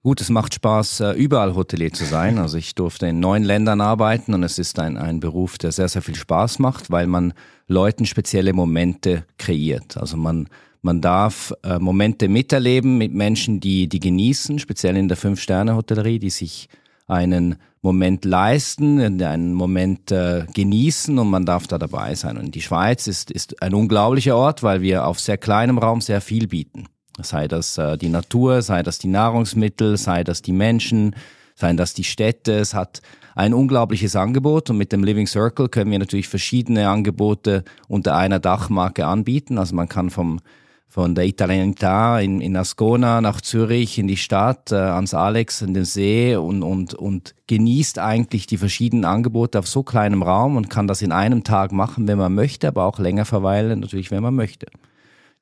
Gut, 0.03 0.21
es 0.21 0.29
macht 0.29 0.53
Spaß, 0.53 1.01
äh, 1.01 1.11
überall 1.13 1.53
Hotelier 1.53 1.91
zu 1.91 2.05
sein. 2.05 2.37
Also 2.37 2.57
ich 2.57 2.75
durfte 2.75 3.07
in 3.07 3.19
neun 3.19 3.43
Ländern 3.43 3.81
arbeiten 3.81 4.33
und 4.33 4.43
es 4.43 4.57
ist 4.57 4.79
ein, 4.79 4.95
ein 4.95 5.19
Beruf, 5.19 5.57
der 5.57 5.73
sehr, 5.73 5.89
sehr 5.89 6.01
viel 6.01 6.15
Spaß 6.15 6.59
macht, 6.59 6.91
weil 6.91 7.07
man 7.07 7.33
Leuten 7.67 8.05
spezielle 8.05 8.53
Momente 8.53 9.25
kreiert. 9.37 9.97
Also 9.97 10.15
man, 10.15 10.47
man 10.81 11.01
darf 11.01 11.53
äh, 11.63 11.77
Momente 11.79 12.29
miterleben 12.29 12.97
mit 12.97 13.13
Menschen, 13.13 13.59
die, 13.59 13.89
die 13.89 13.99
genießen, 13.99 14.59
speziell 14.59 14.95
in 14.95 15.09
der 15.09 15.17
Fünf-Sterne-Hotellerie, 15.17 16.19
die 16.19 16.29
sich 16.29 16.69
einen 17.07 17.57
Moment 17.87 18.25
leisten, 18.25 19.21
einen 19.23 19.53
Moment 19.53 20.11
äh, 20.11 20.45
genießen 20.53 21.17
und 21.17 21.29
man 21.29 21.45
darf 21.45 21.67
da 21.67 21.77
dabei 21.77 22.15
sein. 22.15 22.37
Und 22.37 22.53
die 22.53 22.61
Schweiz 22.61 23.07
ist, 23.07 23.31
ist 23.31 23.61
ein 23.61 23.73
unglaublicher 23.73 24.35
Ort, 24.35 24.61
weil 24.61 24.81
wir 24.81 25.07
auf 25.07 25.21
sehr 25.21 25.37
kleinem 25.37 25.77
Raum 25.77 26.01
sehr 26.01 26.19
viel 26.19 26.49
bieten. 26.49 26.89
Sei 27.21 27.47
das 27.47 27.77
äh, 27.77 27.97
die 27.97 28.09
Natur, 28.09 28.61
sei 28.61 28.83
das 28.83 28.99
die 28.99 29.07
Nahrungsmittel, 29.07 29.95
sei 29.95 30.25
das 30.25 30.41
die 30.41 30.51
Menschen, 30.51 31.15
seien 31.55 31.77
das 31.77 31.93
die 31.93 32.03
Städte. 32.03 32.59
Es 32.59 32.73
hat 32.73 33.01
ein 33.35 33.53
unglaubliches 33.53 34.17
Angebot 34.17 34.69
und 34.69 34.77
mit 34.77 34.91
dem 34.91 35.05
Living 35.05 35.25
Circle 35.25 35.69
können 35.69 35.89
wir 35.89 35.99
natürlich 35.99 36.27
verschiedene 36.27 36.89
Angebote 36.89 37.63
unter 37.87 38.17
einer 38.17 38.39
Dachmarke 38.39 39.05
anbieten. 39.05 39.57
Also 39.57 39.75
man 39.75 39.87
kann 39.87 40.09
vom 40.09 40.41
von 40.87 41.15
der 41.15 41.25
Italianità 41.25 42.19
in, 42.19 42.39
in 42.39 42.55
Ascona 42.55 43.19
nach 43.21 43.41
Zürich 43.41 43.99
in 43.99 44.07
die 44.07 44.17
Stadt, 44.17 44.71
äh, 44.71 44.75
ans 44.75 45.13
Alex, 45.13 45.61
in 45.61 45.73
den 45.73 45.85
See 45.85 46.35
und, 46.35 46.63
und, 46.63 46.93
und 46.93 47.35
genießt 47.47 47.99
eigentlich 47.99 48.47
die 48.47 48.57
verschiedenen 48.57 49.05
Angebote 49.05 49.59
auf 49.59 49.67
so 49.67 49.83
kleinem 49.83 50.23
Raum 50.23 50.55
und 50.55 50.69
kann 50.69 50.87
das 50.87 51.01
in 51.01 51.11
einem 51.11 51.43
Tag 51.43 51.71
machen, 51.71 52.07
wenn 52.07 52.17
man 52.17 52.33
möchte, 52.33 52.69
aber 52.69 52.85
auch 52.85 52.99
länger 52.99 53.25
verweilen, 53.25 53.81
natürlich, 53.81 54.11
wenn 54.11 54.23
man 54.23 54.35
möchte. 54.35 54.67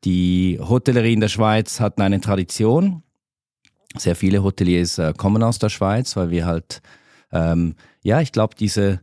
Die 0.04 0.60
Hotellerie 0.60 1.14
in 1.14 1.22
der 1.22 1.30
Schweiz 1.30 1.80
hat 1.80 2.00
eine 2.00 2.22
Tradition. 2.22 3.04
Sehr 3.98 4.16
viele 4.16 4.44
Hoteliers 4.44 4.98
äh, 4.98 5.14
kommen 5.16 5.42
aus 5.44 5.60
der 5.60 5.70
Schweiz, 5.70 6.16
weil 6.18 6.32
wir 6.32 6.46
halt, 6.46 6.82
ähm, 7.32 7.75
ja, 8.02 8.20
ich 8.20 8.32
glaube, 8.32 8.56
diese 8.60 9.00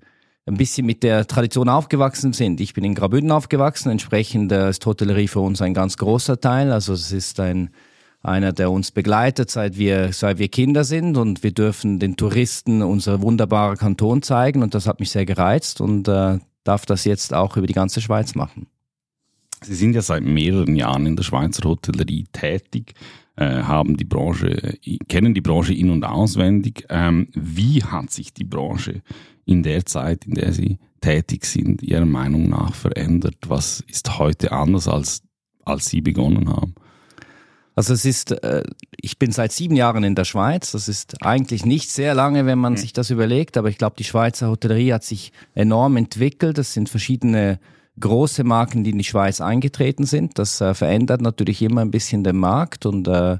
ein 0.47 0.57
bisschen 0.57 0.87
mit 0.87 1.03
der 1.03 1.27
Tradition 1.27 1.69
aufgewachsen 1.69 2.33
sind. 2.33 2.61
Ich 2.61 2.75
bin 2.75 2.85
in 2.85 2.95
Graubünden 2.95 3.31
aufgewachsen, 3.31 3.91
entsprechend 3.91 4.51
äh, 4.53 4.71
ist 4.71 4.85
Hotellerie 4.85 5.29
für 5.29 5.41
uns 5.41 5.63
ein 5.63 5.75
ganz 5.75 5.97
großer 5.97 6.41
Teil. 6.41 6.73
Also 6.73 6.93
es 6.93 7.13
ist 7.13 7.39
ein 7.41 7.71
einer, 8.23 8.53
der 8.53 8.71
uns 8.71 8.93
begleitet, 8.93 9.51
seit 9.51 9.77
wir, 9.79 10.13
seit 10.13 10.39
wir 10.39 10.49
Kinder 10.49 10.85
sind 10.85 11.17
und 11.17 11.43
wir 11.43 11.53
dürfen 11.53 11.99
den 11.99 12.17
Touristen 12.17 12.83
unser 12.83 13.21
wunderbarer 13.21 13.77
Kanton 13.77 14.23
zeigen 14.23 14.63
und 14.63 14.75
das 14.75 14.87
hat 14.87 15.01
mich 15.01 15.11
sehr 15.11 15.27
gereizt 15.27 15.81
und 15.81 16.07
äh, 16.09 16.39
darf 16.65 16.87
das 16.87 17.05
jetzt 17.05 17.35
auch 17.35 17.57
über 17.57 17.67
die 17.67 17.75
ganze 17.75 18.01
Schweiz 18.01 18.35
machen. 18.35 18.69
Sie 19.63 19.75
sind 19.75 19.95
ja 19.95 20.03
seit 20.03 20.23
mehreren 20.23 20.77
Jahren 20.77 21.07
in 21.07 21.17
der 21.17 21.23
Schweizer 21.23 21.65
Hotellerie 21.65 22.27
tätig, 22.33 22.95
haben 23.41 23.97
die 23.97 24.05
Branche, 24.05 24.79
kennen 25.09 25.35
die 25.35 25.41
Branche 25.41 25.75
in- 25.75 25.91
und 25.91 26.05
auswendig. 26.05 26.87
Ähm, 26.91 27.29
wie 27.35 27.83
hat 27.83 28.11
sich 28.11 28.33
die 28.35 28.45
Branche 28.45 29.03
in 29.45 29.63
der 29.63 29.87
Zeit, 29.87 30.27
in 30.27 30.35
der 30.35 30.53
Sie 30.53 30.79
tätig 31.01 31.47
sind, 31.47 31.83
Ihrer 31.83 32.07
Meinung 32.07 32.49
nach 32.49 32.75
verändert? 32.75 33.37
Was 33.47 33.81
ist 33.89 34.19
heute 34.19 34.53
anders, 34.53 34.87
als, 34.89 35.23
als 35.65 35.87
Sie 35.87 36.01
begonnen 36.01 36.49
haben? 36.49 36.75
Also 37.75 37.95
es 37.95 38.05
ist, 38.05 38.33
äh, 38.33 38.63
ich 39.01 39.19
bin 39.19 39.33
seit 39.33 39.53
sieben 39.53 39.77
Jahren 39.77 40.05
in 40.05 40.15
der 40.15 40.25
Schweiz. 40.25 40.73
Das 40.73 40.89
ist 40.89 41.23
eigentlich 41.23 41.65
nicht 41.65 41.91
sehr 41.91 42.15
lange, 42.15 42.45
wenn 42.45 42.59
man 42.59 42.75
mhm. 42.75 42.79
sich 42.79 42.93
das 42.93 43.11
überlegt, 43.11 43.57
aber 43.57 43.69
ich 43.69 43.79
glaube, 43.79 43.97
die 43.99 44.05
Schweizer 44.05 44.49
Hotellerie 44.49 44.93
hat 44.93 45.05
sich 45.05 45.33
enorm 45.55 45.97
entwickelt. 45.97 46.59
Es 46.59 46.75
sind 46.75 46.91
verschiedene 46.91 47.59
große 48.01 48.45
Marken, 48.45 48.85
die 48.85 48.91
in 48.91 48.99
die 48.99 49.05
Schweiz 49.05 49.41
eingetreten 49.41 50.05
sind. 50.05 50.39
Das 50.39 50.61
äh, 50.61 50.75
verändert 50.75 51.21
natürlich 51.21 51.63
immer 51.63 51.83
ein 51.83 51.91
bisschen 51.91 52.25
den 52.25 52.37
Markt 52.37 52.87
und 52.87 53.09
äh, 53.09 53.39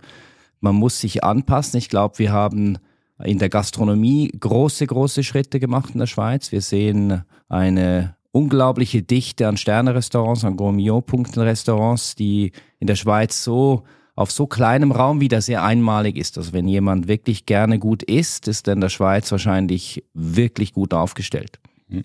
man 0.61 0.75
muss 0.75 1.01
sich 1.01 1.25
anpassen. 1.25 1.79
Ich 1.79 1.89
glaube, 1.89 2.19
wir 2.19 2.33
haben 2.33 2.79
in 3.25 3.39
der 3.39 3.49
Gastronomie 3.49 4.31
große, 4.39 4.87
große 4.87 5.23
Schritte 5.25 5.61
gemacht 5.61 5.91
in 5.93 6.01
der 6.01 6.07
Schweiz. 6.07 6.53
Wir 6.53 6.61
sehen 6.61 7.23
eine 7.49 8.17
unglaubliche 8.31 9.03
Dichte 9.03 9.47
an 9.47 9.57
Sternerestaurants, 9.57 10.45
an 10.45 10.57
Gourmillon-Punkten-Restaurants, 10.57 12.15
die 12.15 12.53
in 12.79 12.87
der 12.87 12.97
Schweiz 12.97 13.45
so 13.45 13.85
auf 14.15 14.31
so 14.31 14.47
kleinem 14.47 14.93
Raum 14.93 15.21
wieder 15.21 15.41
sehr 15.41 15.63
einmalig 15.63 16.17
ist. 16.17 16.37
Also 16.37 16.53
wenn 16.53 16.69
jemand 16.69 17.09
wirklich 17.09 17.47
gerne 17.47 17.79
gut 17.79 18.03
isst, 18.03 18.49
ist 18.49 18.67
er 18.69 18.75
in 18.75 18.81
der 18.81 18.89
Schweiz 18.89 19.31
wahrscheinlich 19.33 20.05
wirklich 20.15 20.73
gut 20.73 20.93
aufgestellt. 20.93 21.59
Mhm. 21.89 22.05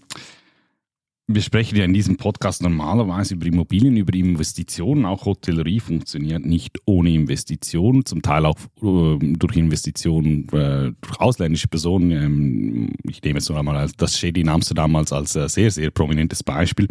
Wir 1.29 1.41
sprechen 1.41 1.75
ja 1.75 1.83
in 1.83 1.93
diesem 1.93 2.15
Podcast 2.15 2.63
normalerweise 2.63 3.33
über 3.33 3.47
Immobilien, 3.47 3.97
über 3.97 4.13
Investitionen. 4.13 5.03
Auch 5.03 5.25
Hotellerie 5.25 5.81
funktioniert 5.81 6.45
nicht 6.45 6.77
ohne 6.85 7.09
Investitionen, 7.09 8.05
zum 8.05 8.21
Teil 8.21 8.45
auch 8.45 8.55
äh, 8.81 9.17
durch 9.19 9.57
Investitionen 9.57 10.47
äh, 10.53 10.93
durch 11.01 11.19
ausländische 11.19 11.67
Personen. 11.67 12.11
Ähm, 12.11 12.93
ich 13.03 13.21
nehme 13.21 13.39
jetzt 13.39 13.49
noch 13.49 13.57
einmal 13.57 13.89
das 13.97 14.17
Shady 14.17 14.39
in 14.39 14.47
Amsterdam 14.47 14.95
als, 14.95 15.11
als 15.11 15.35
äh, 15.35 15.49
sehr, 15.49 15.69
sehr 15.69 15.91
prominentes 15.91 16.43
Beispiel. 16.43 16.87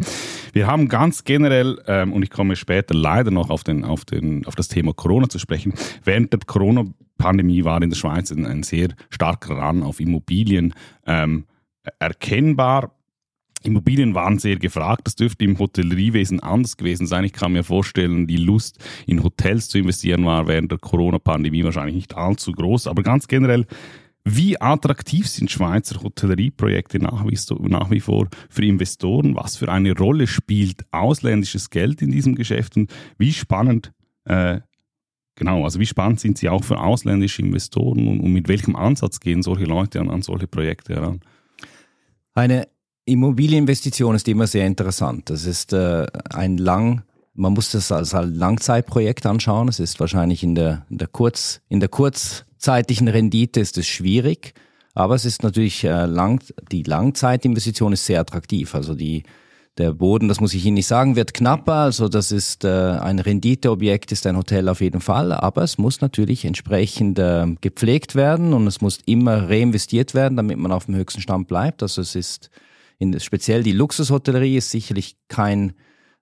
Wir 0.53 0.67
haben 0.67 0.87
ganz 0.87 1.23
generell, 1.23 1.81
ähm, 1.87 2.13
und 2.13 2.21
ich 2.21 2.29
komme 2.29 2.55
später 2.55 2.93
leider 2.93 3.31
noch 3.31 3.49
auf, 3.49 3.63
den, 3.63 3.83
auf, 3.83 4.05
den, 4.05 4.45
auf 4.45 4.53
das 4.53 4.67
Thema 4.67 4.93
Corona 4.93 5.29
zu 5.29 5.39
sprechen, 5.39 5.73
während 6.03 6.31
der 6.31 6.41
Corona 6.45 6.85
Pandemie 7.17 7.63
war 7.63 7.81
in 7.81 7.89
der 7.89 7.97
Schweiz 7.97 8.31
ein, 8.31 8.45
ein 8.45 8.61
sehr 8.61 8.89
starker 9.09 9.55
Run 9.55 9.81
auf 9.81 9.99
Immobilien 9.99 10.75
ähm, 11.07 11.45
erkennbar. 11.97 12.91
Immobilien 13.63 14.13
waren 14.13 14.39
sehr 14.39 14.57
gefragt. 14.57 15.01
Das 15.05 15.15
dürfte 15.15 15.45
im 15.45 15.57
Hotelleriewesen 15.57 16.39
anders 16.39 16.77
gewesen 16.77 17.07
sein. 17.07 17.23
Ich 17.23 17.33
kann 17.33 17.53
mir 17.53 17.63
vorstellen, 17.63 18.27
die 18.27 18.37
Lust 18.37 18.77
in 19.05 19.23
Hotels 19.23 19.69
zu 19.69 19.79
investieren 19.79 20.25
war 20.25 20.47
während 20.47 20.71
der 20.71 20.79
Corona-Pandemie 20.79 21.63
wahrscheinlich 21.63 21.95
nicht 21.95 22.15
allzu 22.15 22.51
groß. 22.51 22.87
Aber 22.87 23.03
ganz 23.03 23.27
generell, 23.27 23.65
wie 24.23 24.59
attraktiv 24.59 25.27
sind 25.27 25.49
Schweizer 25.49 26.03
Hotellerieprojekte 26.03 26.99
nach 26.99 27.25
wie, 27.25 27.37
nach 27.69 27.89
wie 27.91 28.01
vor 28.01 28.27
für 28.49 28.65
Investoren? 28.65 29.35
Was 29.35 29.55
für 29.55 29.71
eine 29.71 29.97
Rolle 29.97 30.27
spielt 30.27 30.85
ausländisches 30.91 31.69
Geld 31.69 32.01
in 32.01 32.11
diesem 32.11 32.35
Geschäft? 32.35 32.75
Und 32.75 32.91
wie 33.17 33.31
spannend, 33.31 33.93
äh, 34.25 34.59
genau, 35.35 35.63
also 35.63 35.79
wie 35.79 35.85
spannend 35.85 36.19
sind 36.19 36.37
sie 36.37 36.49
auch 36.49 36.65
für 36.65 36.79
ausländische 36.79 37.41
Investoren 37.41 38.07
und, 38.07 38.19
und 38.19 38.33
mit 38.33 38.49
welchem 38.49 38.75
Ansatz 38.75 39.21
gehen 39.21 39.41
solche 39.41 39.65
Leute 39.65 40.01
an, 40.01 40.09
an 40.09 40.21
solche 40.21 40.47
Projekte 40.47 40.95
heran? 40.95 41.21
Eine 42.33 42.67
Immobilieninvestition 43.07 44.15
ist 44.15 44.27
immer 44.27 44.47
sehr 44.47 44.67
interessant. 44.67 45.29
Das 45.29 45.45
ist 45.45 45.71
äh, 45.71 46.05
ein 46.29 46.57
lang, 46.57 47.03
man 47.33 47.53
muss 47.53 47.71
das 47.71 47.91
als 47.91 48.11
Langzeitprojekt 48.11 49.25
anschauen. 49.25 49.69
Es 49.69 49.79
ist 49.79 49.99
wahrscheinlich 50.01 50.43
in 50.43 50.55
der, 50.55 50.85
in 50.89 50.97
der, 50.97 51.07
Kurz, 51.07 51.61
in 51.69 51.79
der 51.79 51.87
kurzzeitigen 51.87 53.07
Rendite 53.07 53.61
ist 53.61 53.77
es 53.77 53.87
schwierig, 53.87 54.53
aber 54.93 55.15
es 55.15 55.23
ist 55.23 55.41
natürlich 55.41 55.85
äh, 55.85 56.05
lang, 56.05 56.43
die 56.69 56.83
Langzeitinvestition 56.83 57.93
ist 57.93 58.05
sehr 58.05 58.19
attraktiv. 58.19 58.75
Also 58.75 58.93
die, 58.93 59.23
der 59.77 59.93
Boden, 59.93 60.27
das 60.27 60.41
muss 60.41 60.53
ich 60.53 60.65
Ihnen 60.65 60.73
nicht 60.73 60.87
sagen, 60.87 61.15
wird 61.15 61.33
knapper. 61.33 61.75
Also 61.75 62.09
das 62.09 62.33
ist 62.33 62.65
äh, 62.65 62.67
ein 62.67 63.19
Renditeobjekt, 63.19 64.11
ist 64.11 64.27
ein 64.27 64.35
Hotel 64.35 64.67
auf 64.67 64.81
jeden 64.81 64.99
Fall. 64.99 65.31
Aber 65.31 65.63
es 65.63 65.77
muss 65.77 66.01
natürlich 66.01 66.43
entsprechend 66.43 67.19
äh, 67.19 67.45
gepflegt 67.61 68.15
werden 68.15 68.51
und 68.51 68.67
es 68.67 68.81
muss 68.81 68.99
immer 69.05 69.47
reinvestiert 69.49 70.13
werden, 70.13 70.35
damit 70.35 70.57
man 70.57 70.73
auf 70.73 70.87
dem 70.87 70.95
höchsten 70.95 71.21
Stand 71.21 71.47
bleibt. 71.47 71.81
Also 71.81 72.01
es 72.01 72.13
ist 72.13 72.49
in, 72.99 73.19
speziell 73.19 73.63
die 73.63 73.71
Luxushotellerie 73.71 74.57
ist 74.57 74.71
sicherlich 74.71 75.17
kein 75.27 75.73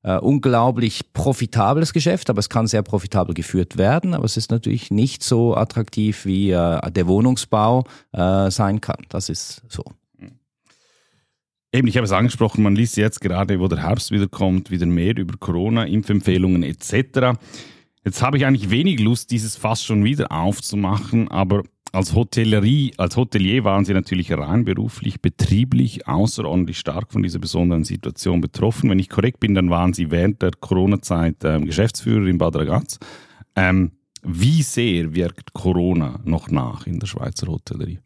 äh, 0.04 0.18
unglaublich 0.18 1.14
profitables 1.14 1.92
Geschäft, 1.92 2.30
aber 2.30 2.40
es 2.40 2.50
kann 2.50 2.68
sehr 2.68 2.84
profitabel 2.84 3.34
geführt 3.34 3.78
werden. 3.78 4.14
Aber 4.14 4.26
es 4.26 4.38
ist 4.38 4.52
natürlich 4.52 4.92
nicht 4.92 5.24
so 5.24 5.56
attraktiv, 5.56 6.26
wie 6.26 6.52
äh, 6.52 6.92
der 6.92 7.08
Wohnungsbau 7.08 7.86
äh, 8.14 8.52
sein 8.52 8.82
kann. 8.82 9.06
Das 9.10 9.30
ist 9.30 9.64
so. 9.68 9.84
Eben, 11.74 11.88
ich 11.88 11.98
habe 11.98 12.06
es 12.06 12.14
angesprochen, 12.14 12.64
man 12.64 12.76
liest 12.76 12.96
jetzt 12.96 13.20
gerade, 13.20 13.60
wo 13.60 13.68
der 13.68 13.82
Herbst 13.84 14.12
wieder 14.12 14.28
kommt, 14.28 14.72
wieder 14.72 14.86
mehr 14.86 15.18
über 15.18 15.36
Corona, 15.38 15.84
Impfempfehlungen 15.86 16.64
etc. 16.64 17.38
Jetzt 18.06 18.22
habe 18.22 18.38
ich 18.38 18.46
eigentlich 18.46 18.70
wenig 18.70 19.00
Lust, 19.00 19.32
dieses 19.32 19.58
Fass 19.58 19.84
schon 19.84 20.04
wieder 20.04 20.32
aufzumachen, 20.32 21.30
aber 21.30 21.64
als 21.92 22.14
Hotellerie, 22.14 22.94
als 22.98 23.16
Hotelier 23.16 23.64
waren 23.64 23.86
Sie 23.86 23.94
natürlich 23.94 24.32
rein 24.32 24.66
beruflich, 24.66 25.22
betrieblich 25.22 26.08
außerordentlich 26.08 26.78
stark 26.78 27.12
von 27.12 27.24
dieser 27.24 27.40
besonderen 27.40 27.84
Situation 27.84 28.42
betroffen. 28.42 28.90
Wenn 28.90 29.00
ich 29.00 29.10
korrekt 29.10 29.40
bin, 29.40 29.56
dann 29.56 29.70
waren 29.70 29.94
Sie 29.94 30.12
während 30.12 30.42
der 30.42 30.52
Corona-Zeit 30.60 31.38
ähm, 31.44 31.66
Geschäftsführer 31.66 32.26
in 32.28 32.38
Bad 32.38 32.56
Ragaz. 32.58 33.00
Ähm, 33.56 33.92
wie 34.24 34.62
sehr 34.64 35.14
wirkt 35.16 35.54
Corona 35.54 36.20
noch 36.26 36.50
nach 36.50 36.88
in 36.88 37.00
der 37.00 37.08
Schweizer 37.08 37.48
Hotellerie? 37.48 38.00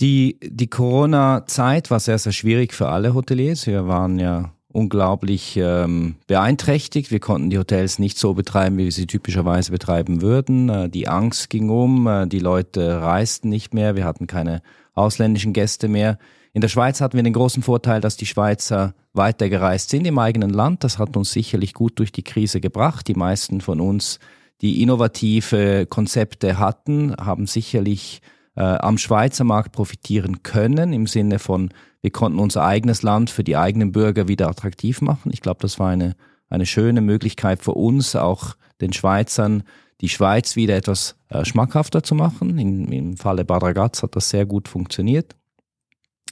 Die, 0.00 0.38
die 0.42 0.68
Corona-Zeit 0.68 1.90
war 1.90 2.00
sehr, 2.00 2.18
sehr 2.18 2.32
schwierig 2.32 2.72
für 2.72 2.88
alle 2.88 3.12
Hoteliers. 3.12 3.66
Wir 3.66 3.86
waren 3.86 4.18
ja 4.18 4.54
unglaublich 4.72 5.56
ähm, 5.56 6.16
beeinträchtigt. 6.26 7.10
Wir 7.10 7.20
konnten 7.20 7.50
die 7.50 7.58
Hotels 7.58 7.98
nicht 7.98 8.18
so 8.18 8.34
betreiben, 8.34 8.78
wie 8.78 8.84
wir 8.84 8.92
sie 8.92 9.06
typischerweise 9.06 9.72
betreiben 9.72 10.22
würden. 10.22 10.68
Äh, 10.68 10.88
die 10.88 11.08
Angst 11.08 11.50
ging 11.50 11.70
um, 11.70 12.06
äh, 12.06 12.26
die 12.26 12.38
Leute 12.38 13.00
reisten 13.00 13.48
nicht 13.48 13.74
mehr, 13.74 13.96
wir 13.96 14.04
hatten 14.04 14.26
keine 14.26 14.62
ausländischen 14.94 15.52
Gäste 15.52 15.88
mehr. 15.88 16.18
In 16.52 16.60
der 16.60 16.68
Schweiz 16.68 17.00
hatten 17.00 17.16
wir 17.16 17.22
den 17.22 17.32
großen 17.32 17.62
Vorteil, 17.62 18.00
dass 18.00 18.16
die 18.16 18.26
Schweizer 18.26 18.94
weitergereist 19.12 19.90
sind 19.90 20.06
im 20.06 20.18
eigenen 20.18 20.50
Land. 20.50 20.84
Das 20.84 20.98
hat 20.98 21.16
uns 21.16 21.32
sicherlich 21.32 21.74
gut 21.74 21.98
durch 21.98 22.12
die 22.12 22.24
Krise 22.24 22.60
gebracht. 22.60 23.06
Die 23.08 23.14
meisten 23.14 23.60
von 23.60 23.80
uns, 23.80 24.18
die 24.60 24.82
innovative 24.82 25.86
Konzepte 25.86 26.58
hatten, 26.58 27.14
haben 27.16 27.46
sicherlich 27.46 28.20
äh, 28.56 28.62
am 28.62 28.98
Schweizer 28.98 29.44
Markt 29.44 29.72
profitieren 29.72 30.42
können 30.42 30.92
im 30.92 31.06
Sinne 31.06 31.38
von 31.38 31.70
wir 32.02 32.10
konnten 32.10 32.38
unser 32.38 32.64
eigenes 32.64 33.02
Land 33.02 33.30
für 33.30 33.44
die 33.44 33.56
eigenen 33.56 33.92
Bürger 33.92 34.28
wieder 34.28 34.48
attraktiv 34.48 35.00
machen. 35.00 35.30
Ich 35.32 35.40
glaube, 35.40 35.60
das 35.60 35.78
war 35.78 35.90
eine, 35.90 36.16
eine 36.48 36.66
schöne 36.66 37.00
Möglichkeit 37.00 37.62
für 37.62 37.72
uns, 37.72 38.16
auch 38.16 38.54
den 38.80 38.92
Schweizern 38.92 39.62
die 40.00 40.08
Schweiz 40.08 40.56
wieder 40.56 40.76
etwas 40.76 41.16
äh, 41.28 41.44
schmackhafter 41.44 42.02
zu 42.02 42.14
machen. 42.14 42.58
In, 42.58 42.90
Im 42.90 43.16
Falle 43.16 43.44
Bad 43.44 43.62
Ragaz 43.62 44.02
hat 44.02 44.16
das 44.16 44.30
sehr 44.30 44.46
gut 44.46 44.68
funktioniert. 44.68 45.36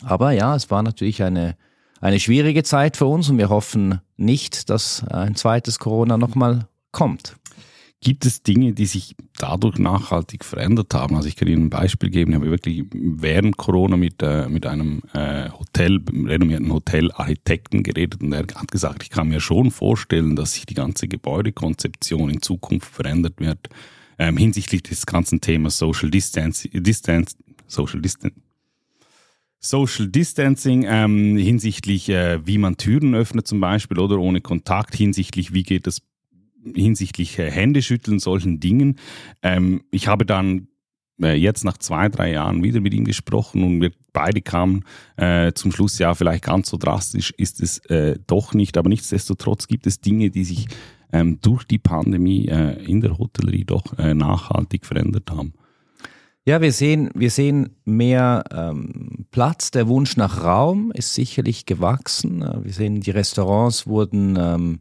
Aber 0.03 0.33
ja, 0.33 0.55
es 0.55 0.71
war 0.71 0.83
natürlich 0.83 1.23
eine, 1.23 1.57
eine 2.01 2.21
schwierige 2.21 2.63
Zeit 2.63 2.97
für 2.97 3.07
uns 3.07 3.29
und 3.29 3.39
wir 3.39 3.51
hoffen 3.51 4.01
nicht, 4.17 4.71
dass 4.71 5.05
ein 5.09 5.35
zweites 5.35 5.79
Corona 5.79 6.17
nochmal 6.17 6.67
kommt. 6.93 7.37
Gibt 8.01 8.27
es 8.27 8.45
Dinge, 8.45 8.75
die 8.75 8.87
sich 8.87 9.17
dadurch 9.39 9.79
nachhaltig 9.79 10.45
verändert 10.45 10.95
haben? 10.95 11.17
Also 11.17 11.29
ich 11.29 11.35
kann 11.35 11.49
Ihnen 11.49 11.65
ein 11.65 11.71
Beispiel 11.71 12.11
geben. 12.11 12.31
Ich 12.31 12.37
habe 12.37 12.51
wirklich 12.51 12.85
während 12.93 13.57
Corona 13.57 13.97
mit, 13.97 14.23
äh, 14.23 14.49
mit 14.49 14.67
einem 14.67 15.03
äh, 15.15 15.51
Hotel, 15.51 16.01
renommierten 16.09 16.73
Hotelarchitekten 16.73 17.83
geredet 17.83 18.23
und 18.23 18.33
er 18.33 18.41
hat 18.55 18.71
gesagt, 18.71 19.03
ich 19.03 19.11
kann 19.11 19.29
mir 19.29 19.41
schon 19.41 19.73
vorstellen, 19.73 20.37
dass 20.37 20.55
sich 20.55 20.65
die 20.65 20.75
ganze 20.75 21.09
Gebäudekonzeption 21.09 22.31
in 22.31 22.41
Zukunft 22.41 22.89
verändert 22.89 23.41
wird 23.41 23.69
ähm, 24.19 24.37
hinsichtlich 24.37 24.83
des 24.83 25.07
ganzen 25.07 25.41
Themas 25.41 25.79
Social 25.79 26.11
Distance, 26.11 26.69
Distance 26.69 27.37
Social 27.67 28.01
Distance, 28.01 28.37
Social 29.61 30.09
Distancing 30.09 30.85
ähm, 30.89 31.37
hinsichtlich, 31.37 32.09
äh, 32.09 32.47
wie 32.47 32.59
man 32.59 32.77
Türen 32.77 33.15
öffnet 33.15 33.47
zum 33.47 33.61
Beispiel 33.61 33.99
oder 33.99 34.19
ohne 34.19 34.41
Kontakt, 34.41 34.95
hinsichtlich, 34.95 35.53
wie 35.53 35.63
geht 35.63 35.87
das 35.87 36.01
hinsichtlich 36.75 37.39
äh, 37.39 37.51
Händeschütteln, 37.51 38.19
solchen 38.19 38.61
Dingen. 38.61 38.99
Ähm, 39.43 39.83
ich 39.91 40.09
habe 40.09 40.27
dann 40.27 40.69
äh, 41.23 41.35
jetzt 41.35 41.65
nach 41.65 41.79
zwei, 41.79 42.09
drei 42.09 42.33
Jahren 42.33 42.63
wieder 42.63 42.81
mit 42.81 42.95
ihm 42.95 43.05
gesprochen 43.05 43.63
und 43.63 43.81
wir 43.81 43.93
beide 44.13 44.41
kamen 44.41 44.85
äh, 45.17 45.53
zum 45.53 45.73
Schluss, 45.73 45.99
ja, 45.99 46.15
vielleicht 46.15 46.45
ganz 46.45 46.71
so 46.71 46.77
drastisch 46.77 47.33
ist 47.37 47.61
es 47.61 47.79
äh, 47.87 48.19
doch 48.27 48.55
nicht, 48.55 48.77
aber 48.77 48.89
nichtsdestotrotz 48.89 49.67
gibt 49.67 49.87
es 49.87 50.01
Dinge, 50.01 50.31
die 50.31 50.45
sich 50.45 50.67
ähm, 51.13 51.39
durch 51.41 51.65
die 51.65 51.79
Pandemie 51.79 52.49
äh, 52.49 52.83
in 52.85 53.01
der 53.01 53.19
Hotellerie 53.19 53.65
doch 53.65 53.99
äh, 53.99 54.15
nachhaltig 54.15 54.87
verändert 54.87 55.31
haben. 55.31 55.55
Ja, 56.45 56.63
wir 56.63 56.73
sehen, 56.73 57.11
wir 57.15 57.31
sehen 57.31 57.77
mehr 57.85 58.43
ähm, 58.51 59.27
Platz. 59.31 59.71
Der 59.71 59.87
Wunsch 59.87 60.17
nach 60.17 60.43
Raum 60.43 60.91
ist 60.93 61.13
sicherlich 61.13 61.67
gewachsen. 61.67 62.43
Wir 62.63 62.73
sehen, 62.73 63.03
die 63.03 63.11
Restaurants 63.11 63.87
wurden 63.87 64.39
ähm, 64.41 64.81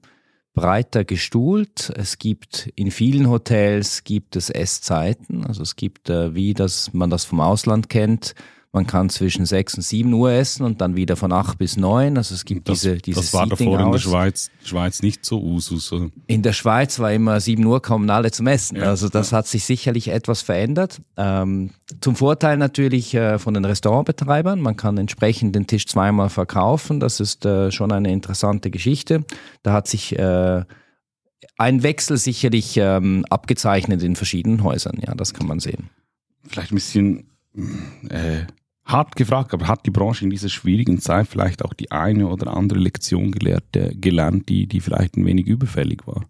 breiter 0.58 1.06
gestuhlt. 1.06 1.94
Es 1.96 2.18
gibt 2.18 2.72
in 2.76 2.90
vielen 2.90 3.30
Hotels 3.30 4.04
gibt 4.04 4.36
es 4.36 4.50
Esszeiten, 4.50 5.46
also 5.46 5.62
es 5.62 5.76
gibt, 5.76 6.10
äh, 6.10 6.34
wie 6.34 6.56
das 6.56 6.94
man 6.94 7.12
das 7.12 7.26
vom 7.26 7.40
Ausland 7.40 7.90
kennt, 7.90 8.34
man 8.74 8.86
kann 8.86 9.10
zwischen 9.10 9.46
6 9.46 9.76
und 9.76 9.82
7 9.82 10.14
Uhr 10.14 10.32
essen 10.32 10.64
und 10.64 10.82
dann 10.82 10.96
wieder 10.96 11.16
von 11.16 11.32
8 11.32 11.58
bis 11.58 11.78
9. 11.78 12.18
Also 12.18 12.36
es 12.36 12.46
gibt 12.46 12.68
das, 12.68 12.82
diese, 12.82 12.98
diese 12.98 13.20
Das 13.20 13.34
war 13.34 13.48
davor 13.48 13.80
in 13.80 13.92
der 13.92 14.00
Schweiz, 14.00 14.52
Schweiz 14.64 15.02
nicht 15.02 15.26
so 15.26 15.42
Usus. 15.42 15.92
Oder? 15.94 16.10
In 16.28 16.44
der 16.44 16.54
Schweiz 16.54 17.00
war 17.00 17.12
immer 17.12 17.40
7 17.40 17.66
Uhr 17.66 17.82
kommen 17.82 18.10
alle 18.10 18.30
zum 18.32 18.46
Essen. 18.48 18.78
Ja, 18.78 18.84
also 18.84 19.10
das 19.10 19.32
ja. 19.32 19.38
hat 19.38 19.48
sich 19.48 19.64
sicherlich 19.64 20.10
etwas 20.10 20.42
verändert. 20.42 21.02
Ähm, 21.16 21.72
zum 22.02 22.16
Vorteil 22.16 22.58
natürlich 22.58 23.14
äh, 23.14 23.40
von 23.40 23.54
den 23.54 23.66
Restaurantbetreibern. 23.66 24.60
Man 24.60 24.76
kann 24.76 24.98
entsprechend 24.98 25.56
den 25.56 25.66
Tisch 25.66 25.88
zweimal 25.88 26.30
verkaufen. 26.30 27.00
Das 27.00 27.20
ist 27.20 27.46
äh, 27.46 27.72
schon 27.72 27.92
eine 27.92 28.12
interessante 28.12 28.70
Geschichte. 28.70 29.24
Da 29.64 29.74
hat 29.74 29.88
sich 29.88 30.20
äh, 30.20 30.64
ein 31.58 31.84
Wechsel 31.84 32.18
sicherlich 32.18 32.78
ähm, 32.78 33.26
abgezeichnet 33.30 34.04
in 34.04 34.16
verschiedenen 34.16 34.64
Häusern. 34.64 35.00
Ja, 35.06 35.16
das 35.16 35.34
kann 35.34 35.48
man 35.48 35.60
sehen. 35.60 35.90
Vielleicht 36.48 36.72
ein 36.72 36.76
bisschen 36.76 37.37
äh, 38.10 38.46
hart 38.86 39.16
gefragt, 39.16 39.54
aber 39.54 39.68
hat 39.68 39.86
die 39.86 39.92
Branche 39.92 40.24
in 40.24 40.30
dieser 40.30 40.50
schwierigen 40.50 41.00
Zeit 41.00 41.28
vielleicht 41.28 41.64
auch 41.64 41.74
die 41.74 41.92
eine 41.92 42.28
oder 42.28 42.56
andere 42.56 42.80
Lektion 42.80 43.32
gelehrt, 43.32 43.76
äh, 43.76 43.94
gelernt, 43.94 44.50
die, 44.50 44.68
die 44.68 44.80
vielleicht 44.80 45.18
ein 45.18 45.26
wenig 45.26 45.48
überfällig 45.48 46.08
war? 46.08 46.26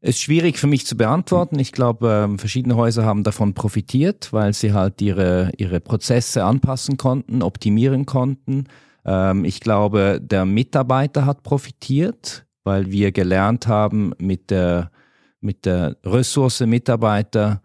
Ist 0.00 0.20
schwierig 0.20 0.58
für 0.58 0.68
mich 0.68 0.86
zu 0.86 0.96
beantworten. 0.96 1.58
Ich 1.58 1.72
glaube, 1.72 2.24
ähm, 2.24 2.38
verschiedene 2.38 2.76
Häuser 2.76 3.04
haben 3.04 3.24
davon 3.24 3.54
profitiert, 3.54 4.32
weil 4.32 4.52
sie 4.52 4.72
halt 4.72 5.02
ihre, 5.02 5.50
ihre 5.56 5.80
Prozesse 5.80 6.44
anpassen 6.44 6.96
konnten, 6.96 7.42
optimieren 7.42 8.06
konnten. 8.06 8.68
Ähm, 9.04 9.44
ich 9.44 9.58
glaube, 9.58 10.20
der 10.22 10.44
Mitarbeiter 10.44 11.26
hat 11.26 11.42
profitiert, 11.42 12.46
weil 12.62 12.92
wir 12.92 13.10
gelernt 13.10 13.66
haben, 13.66 14.12
mit 14.18 14.50
der, 14.50 14.92
mit 15.40 15.66
der 15.66 15.96
Ressource 16.04 16.60
Mitarbeiter 16.60 17.60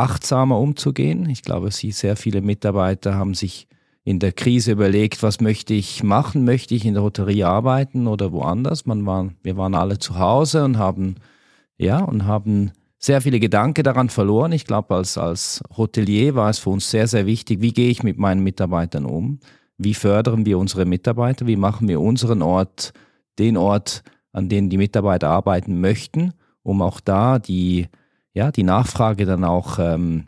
achtsamer 0.00 0.58
umzugehen. 0.58 1.28
Ich 1.28 1.42
glaube, 1.42 1.70
sie, 1.70 1.92
sehr 1.92 2.16
viele 2.16 2.40
Mitarbeiter 2.40 3.14
haben 3.14 3.34
sich 3.34 3.68
in 4.04 4.18
der 4.18 4.32
Krise 4.32 4.72
überlegt, 4.72 5.22
was 5.22 5.40
möchte 5.40 5.74
ich 5.74 6.02
machen? 6.02 6.44
Möchte 6.44 6.74
ich 6.74 6.84
in 6.86 6.94
der 6.94 7.02
Hotellerie 7.02 7.44
arbeiten 7.44 8.06
oder 8.06 8.32
woanders? 8.32 8.86
Man 8.86 9.04
war, 9.06 9.30
wir 9.42 9.56
waren 9.56 9.74
alle 9.74 9.98
zu 9.98 10.18
Hause 10.18 10.64
und 10.64 10.78
haben, 10.78 11.16
ja, 11.76 12.02
und 12.02 12.24
haben 12.24 12.72
sehr 12.98 13.20
viele 13.20 13.40
Gedanken 13.40 13.82
daran 13.82 14.08
verloren. 14.10 14.52
Ich 14.52 14.66
glaube, 14.66 14.94
als, 14.94 15.16
als 15.18 15.62
Hotelier 15.76 16.34
war 16.34 16.50
es 16.50 16.58
für 16.58 16.70
uns 16.70 16.90
sehr, 16.90 17.06
sehr 17.06 17.26
wichtig, 17.26 17.60
wie 17.60 17.72
gehe 17.72 17.90
ich 17.90 18.02
mit 18.02 18.18
meinen 18.18 18.42
Mitarbeitern 18.42 19.04
um? 19.04 19.40
Wie 19.78 19.94
fördern 19.94 20.44
wir 20.44 20.58
unsere 20.58 20.84
Mitarbeiter? 20.84 21.46
Wie 21.46 21.56
machen 21.56 21.88
wir 21.88 22.00
unseren 22.00 22.42
Ort 22.42 22.92
den 23.38 23.56
Ort, 23.56 24.02
an 24.32 24.48
dem 24.48 24.68
die 24.68 24.76
Mitarbeiter 24.76 25.30
arbeiten 25.30 25.80
möchten, 25.80 26.34
um 26.62 26.82
auch 26.82 27.00
da 27.00 27.38
die 27.38 27.88
ja, 28.34 28.50
die 28.50 28.62
Nachfrage 28.62 29.26
dann 29.26 29.44
auch 29.44 29.78
ähm, 29.78 30.26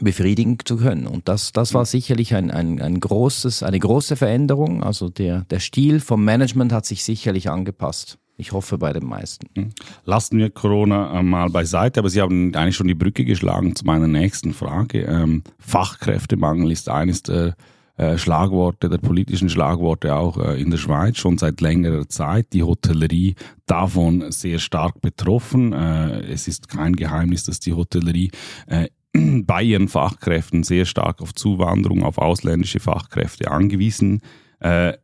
befriedigen 0.00 0.58
zu 0.64 0.76
können. 0.76 1.06
Und 1.06 1.28
das, 1.28 1.52
das 1.52 1.74
war 1.74 1.84
sicherlich 1.84 2.34
ein, 2.34 2.50
ein, 2.50 2.80
ein 2.80 3.00
großes, 3.00 3.62
eine 3.62 3.78
große 3.78 4.16
Veränderung. 4.16 4.82
Also 4.82 5.08
der, 5.08 5.42
der 5.50 5.60
Stil 5.60 6.00
vom 6.00 6.24
Management 6.24 6.72
hat 6.72 6.86
sich 6.86 7.04
sicherlich 7.04 7.50
angepasst. 7.50 8.18
Ich 8.36 8.50
hoffe 8.50 8.78
bei 8.78 8.92
den 8.92 9.06
meisten. 9.06 9.46
Hm. 9.54 9.70
Lassen 10.04 10.38
wir 10.38 10.50
Corona 10.50 11.22
mal 11.22 11.50
beiseite, 11.50 12.00
aber 12.00 12.10
Sie 12.10 12.20
haben 12.20 12.52
eigentlich 12.56 12.74
schon 12.74 12.88
die 12.88 12.94
Brücke 12.94 13.24
geschlagen 13.24 13.76
zu 13.76 13.84
meiner 13.84 14.08
nächsten 14.08 14.52
Frage. 14.52 15.02
Ähm, 15.02 15.44
Fachkräftemangel 15.60 16.72
ist 16.72 16.88
eines 16.88 17.22
der 17.22 17.54
äh, 17.96 18.18
Schlagworte, 18.18 18.88
der 18.88 18.98
politischen 18.98 19.48
Schlagworte 19.48 20.16
auch 20.16 20.36
äh, 20.38 20.60
in 20.60 20.70
der 20.70 20.78
Schweiz 20.78 21.16
schon 21.18 21.38
seit 21.38 21.60
längerer 21.60 22.08
Zeit. 22.08 22.52
Die 22.52 22.64
Hotellerie 22.64 23.36
davon 23.66 24.32
sehr 24.32 24.58
stark 24.58 25.00
betroffen. 25.00 25.72
Äh, 25.72 26.22
es 26.22 26.48
ist 26.48 26.68
kein 26.68 26.96
Geheimnis, 26.96 27.44
dass 27.44 27.60
die 27.60 27.72
Hotellerie 27.72 28.32
bei 29.12 29.62
ihren 29.62 29.86
Fachkräften 29.86 30.64
sehr 30.64 30.86
stark 30.86 31.22
auf 31.22 31.34
Zuwanderung, 31.34 32.02
auf 32.02 32.18
ausländische 32.18 32.80
Fachkräfte 32.80 33.50
angewiesen 33.50 34.22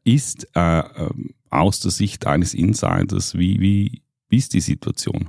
ist. 0.04 0.48
aus 1.50 1.80
der 1.80 1.90
Sicht 1.90 2.26
eines 2.26 2.54
Insiders, 2.54 3.36
wie, 3.36 3.60
wie, 3.60 4.02
wie 4.28 4.36
ist 4.36 4.54
die 4.54 4.60
Situation? 4.60 5.28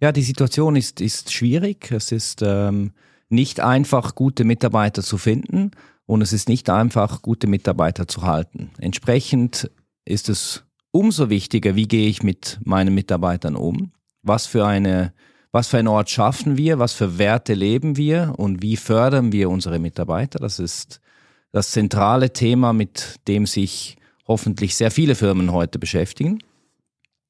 Ja, 0.00 0.12
die 0.12 0.22
Situation 0.22 0.76
ist, 0.76 1.00
ist 1.00 1.32
schwierig. 1.32 1.92
Es 1.92 2.10
ist 2.10 2.42
ähm, 2.42 2.92
nicht 3.28 3.60
einfach, 3.60 4.14
gute 4.14 4.44
Mitarbeiter 4.44 5.02
zu 5.02 5.18
finden. 5.18 5.70
Und 6.06 6.22
es 6.22 6.32
ist 6.32 6.48
nicht 6.48 6.68
einfach, 6.70 7.22
gute 7.22 7.46
Mitarbeiter 7.46 8.06
zu 8.06 8.22
halten. 8.22 8.70
Entsprechend 8.78 9.70
ist 10.04 10.28
es 10.28 10.64
umso 10.90 11.30
wichtiger, 11.30 11.76
wie 11.76 11.88
gehe 11.88 12.08
ich 12.08 12.22
mit 12.22 12.60
meinen 12.62 12.94
Mitarbeitern 12.94 13.56
um? 13.56 13.92
Was 14.22 14.46
für 14.46 14.66
eine 14.66 15.12
was 15.54 15.68
für 15.68 15.78
einen 15.78 15.86
Ort 15.86 16.10
schaffen 16.10 16.56
wir, 16.56 16.80
was 16.80 16.94
für 16.94 17.16
Werte 17.16 17.54
leben 17.54 17.96
wir 17.96 18.34
und 18.38 18.60
wie 18.60 18.76
fördern 18.76 19.30
wir 19.30 19.48
unsere 19.48 19.78
Mitarbeiter? 19.78 20.40
Das 20.40 20.58
ist 20.58 21.00
das 21.52 21.70
zentrale 21.70 22.32
Thema, 22.32 22.72
mit 22.72 23.20
dem 23.28 23.46
sich 23.46 23.96
hoffentlich 24.26 24.74
sehr 24.74 24.90
viele 24.90 25.14
Firmen 25.14 25.52
heute 25.52 25.78
beschäftigen. 25.78 26.40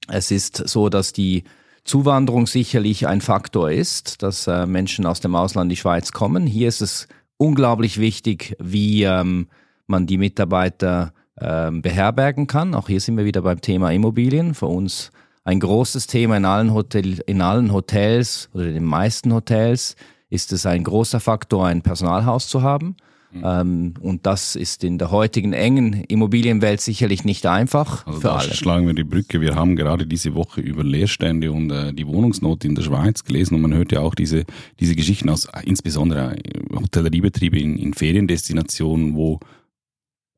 Es 0.09 0.31
ist 0.31 0.57
so, 0.57 0.89
dass 0.89 1.13
die 1.13 1.45
Zuwanderung 1.85 2.47
sicherlich 2.47 3.07
ein 3.07 3.21
Faktor 3.21 3.71
ist, 3.71 4.23
dass 4.23 4.47
äh, 4.47 4.65
Menschen 4.65 5.05
aus 5.05 5.21
dem 5.21 5.37
Ausland 5.37 5.67
in 5.67 5.71
die 5.71 5.77
Schweiz 5.77 6.13
kommen. 6.13 6.47
Hier 6.47 6.69
ist 6.69 6.81
es 6.81 7.09
unglaublich 7.37 7.99
wichtig, 7.99 8.57
wie 8.59 9.05
ähm, 9.05 9.49
man 9.87 10.07
die 10.07 10.19
Mitarbeiter 10.19 11.13
ähm, 11.41 11.83
beherbergen 11.83 12.47
kann. 12.47 12.75
Auch 12.75 12.89
hier 12.89 13.01
sind 13.01 13.17
wir 13.17 13.25
wieder 13.25 13.43
beim 13.43 13.61
Thema 13.61 13.91
Immobilien. 13.91 14.55
Für 14.55 14.67
uns 14.67 15.11
ein 15.45 15.61
großes 15.61 16.07
Thema 16.07 16.37
in 16.37 16.45
allen, 16.45 16.73
Hotel, 16.73 17.21
in 17.27 17.43
allen 17.43 17.73
Hotels 17.73 18.49
oder 18.55 18.67
in 18.67 18.75
den 18.75 18.85
meisten 18.85 19.33
Hotels 19.33 19.97
ist 20.31 20.53
es 20.53 20.67
ein 20.67 20.85
großer 20.85 21.21
Faktor, 21.21 21.67
ein 21.67 21.83
Personalhaus 21.83 22.49
zu 22.49 22.63
haben. 22.63 22.97
Mhm. 23.35 23.95
Und 24.01 24.27
das 24.27 24.57
ist 24.57 24.85
in 24.85 24.99
der 24.99 25.11
heutigen 25.11 25.53
engen 25.53 25.93
Immobilienwelt 26.05 26.81
sicherlich 26.81 27.25
nicht 27.25 27.47
einfach 27.47 28.07
also 28.07 28.21
für 28.21 28.33
alle. 28.33 28.55
schlagen 28.55 28.87
wir 28.87 28.95
die 28.95 29.05
Brücke. 29.05 29.41
Wir 29.41 29.55
haben 29.55 29.77
gerade 29.77 30.07
diese 30.07 30.35
Woche 30.35 30.61
über 30.61 30.85
Leerstände 30.85 31.51
und 31.51 31.71
äh, 31.71 31.93
die 31.93 32.07
Wohnungsnot 32.07 32.65
in 32.65 32.75
der 32.75 32.83
Schweiz 32.83 33.25
gelesen 33.25 33.55
und 33.57 33.63
man 33.63 33.75
hört 33.75 33.93
ja 33.93 34.01
auch 34.01 34.15
diese, 34.15 34.45
diese 34.81 34.95
Geschichten 34.95 35.29
aus 35.29 35.49
insbesondere 35.65 36.37
äh, 36.37 36.61
Hotelleriebetriebe 36.75 37.59
in, 37.59 37.77
in 37.77 37.95
Feriendestinationen, 37.95 39.15
wo 39.15 39.41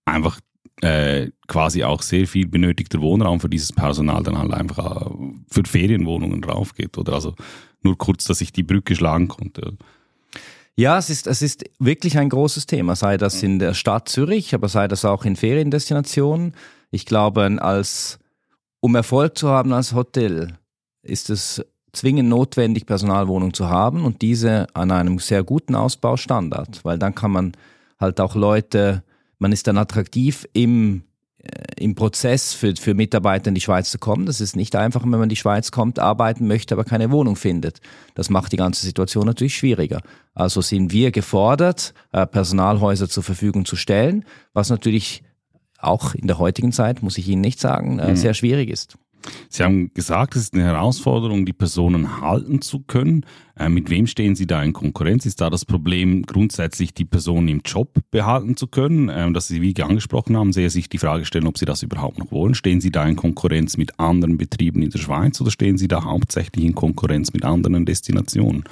einfach 0.07 0.41
äh, 0.83 1.31
quasi 1.47 1.85
auch 1.85 2.03
sehr 2.03 2.27
viel 2.27 2.47
benötigter 2.47 3.01
Wohnraum 3.01 3.41
für 3.41 3.49
dieses 3.49 3.73
Personal 3.73 4.23
dann 4.23 4.39
halt 4.39 4.53
einfach 4.53 5.07
äh, 5.07 5.11
für 5.49 5.65
Ferienwohnungen 5.65 6.43
draufgeht. 6.43 6.99
Oder 6.99 7.15
also 7.15 7.35
nur 7.83 7.97
kurz, 7.97 8.25
dass 8.25 8.41
ich 8.41 8.53
die 8.53 8.63
Brücke 8.63 8.95
schlagen 8.95 9.29
konnte. 9.29 9.77
Ja, 10.79 10.99
es 10.99 11.09
ist, 11.09 11.27
es 11.27 11.41
ist 11.41 11.65
wirklich 11.79 12.19
ein 12.19 12.29
großes 12.29 12.67
Thema, 12.67 12.97
sei 12.97 13.17
das 13.17 13.43
in 13.43 13.59
der 13.59 13.73
Stadt 13.73 14.11
Zürich, 14.11 14.55
aber 14.55 14.69
sei 14.69 14.89
das 14.89 15.07
auch 15.07 15.25
in 15.25 15.35
Feriendestinationen. 15.35 16.55
Ich 16.91 17.07
glaube, 17.07 17.57
als, 17.63 18.19
um 18.81 18.95
Erfolg 18.95 19.39
zu 19.39 19.49
haben 19.49 19.73
als 19.73 19.95
Hotel, 19.95 20.59
ist 21.03 21.31
es 21.31 21.65
zwingend 21.93 22.29
notwendig, 22.29 22.85
Personalwohnungen 22.85 23.55
zu 23.55 23.71
haben 23.71 24.05
und 24.05 24.21
diese 24.21 24.67
an 24.75 24.91
einem 24.91 25.19
sehr 25.19 25.43
guten 25.45 25.75
Ausbaustandard, 25.75 26.85
weil 26.85 26.99
dann 26.99 27.15
kann 27.15 27.31
man 27.31 27.53
halt 27.99 28.21
auch 28.21 28.35
Leute, 28.35 29.03
man 29.39 29.53
ist 29.53 29.67
dann 29.67 29.79
attraktiv 29.79 30.47
im, 30.53 31.05
im 31.79 31.95
Prozess 31.95 32.53
für, 32.53 32.75
für 32.77 32.95
Mitarbeiter 32.95 33.49
in 33.49 33.55
die 33.55 33.61
Schweiz 33.61 33.91
zu 33.91 33.99
kommen. 33.99 34.27
Das 34.27 34.41
ist 34.41 34.57
nicht 34.57 34.77
einfach, 34.77 35.03
wenn 35.03 35.11
man 35.11 35.25
in 35.25 35.29
die 35.29 35.37
Schweiz 35.37 35.71
kommt, 35.71 35.99
arbeiten 35.99 36.47
möchte, 36.47 36.75
aber 36.75 36.85
keine 36.85 37.11
Wohnung 37.11 37.37
findet. 37.37 37.81
Das 38.15 38.31
macht 38.31 38.53
die 38.53 38.57
ganze 38.57 38.85
Situation 38.85 39.27
natürlich 39.27 39.57
schwieriger. 39.57 40.01
Also 40.35 40.61
sind 40.61 40.93
wir 40.93 41.11
gefordert, 41.11 41.95
äh, 42.13 42.27
Personalhäuser 42.27 43.09
zur 43.09 43.23
Verfügung 43.23 43.65
zu 43.65 43.77
stellen, 43.77 44.25
was 44.53 44.71
natürlich 44.71 45.23
auch 45.79 46.15
in 46.15 46.27
der 46.27 46.39
heutigen 46.39 46.73
Zeit, 46.73 47.03
muss 47.03 47.19
ich 47.19 47.29
Ihnen 47.29 47.43
nicht 47.43 47.61
sagen, 47.61 47.99
äh, 47.99 48.11
mhm. 48.11 48.17
sehr 48.17 48.35
schwierig 48.35 48.71
ist. 48.71 48.97
Sie 49.49 49.63
haben 49.63 49.93
gesagt, 49.95 50.37
es 50.37 50.43
ist 50.43 50.55
eine 50.55 50.65
Herausforderung, 50.65 51.47
die 51.47 51.53
Personen 51.53 52.21
halten 52.21 52.61
zu 52.61 52.81
können. 52.81 53.25
Äh, 53.59 53.69
mit 53.69 53.91
wem 53.91 54.07
stehen 54.07 54.35
Sie 54.35 54.47
da 54.47 54.63
in 54.63 54.73
Konkurrenz? 54.73 55.27
Ist 55.27 55.41
da 55.41 55.51
das 55.51 55.65
Problem, 55.65 56.23
grundsätzlich 56.25 56.95
die 56.95 57.05
Personen 57.05 57.49
im 57.49 57.61
Job 57.65 57.99
behalten 58.11 58.57
zu 58.57 58.67
können? 58.67 59.11
Ähm, 59.13 59.35
dass 59.35 59.49
Sie, 59.49 59.63
wie 59.63 59.75
angesprochen 59.83 60.37
haben, 60.37 60.53
sehr 60.53 60.71
sich 60.71 60.89
die 60.89 60.99
Frage 60.99 61.25
stellen, 61.25 61.47
ob 61.47 61.59
Sie 61.59 61.65
das 61.65 61.83
überhaupt 61.83 62.19
noch 62.19 62.31
wollen. 62.31 62.55
Stehen 62.55 62.81
Sie 62.81 62.91
da 62.91 63.07
in 63.07 63.17
Konkurrenz 63.17 63.77
mit 63.77 63.99
anderen 63.99 64.37
Betrieben 64.37 64.83
in 64.83 64.91
der 64.91 64.99
Schweiz 64.99 65.41
oder 65.41 65.51
stehen 65.51 65.79
Sie 65.79 65.89
da 65.89 66.05
hauptsächlich 66.05 66.65
in 66.65 66.75
Konkurrenz 66.75 67.33
mit 67.33 67.45
anderen 67.45 67.87
Destinationen? 67.87 68.65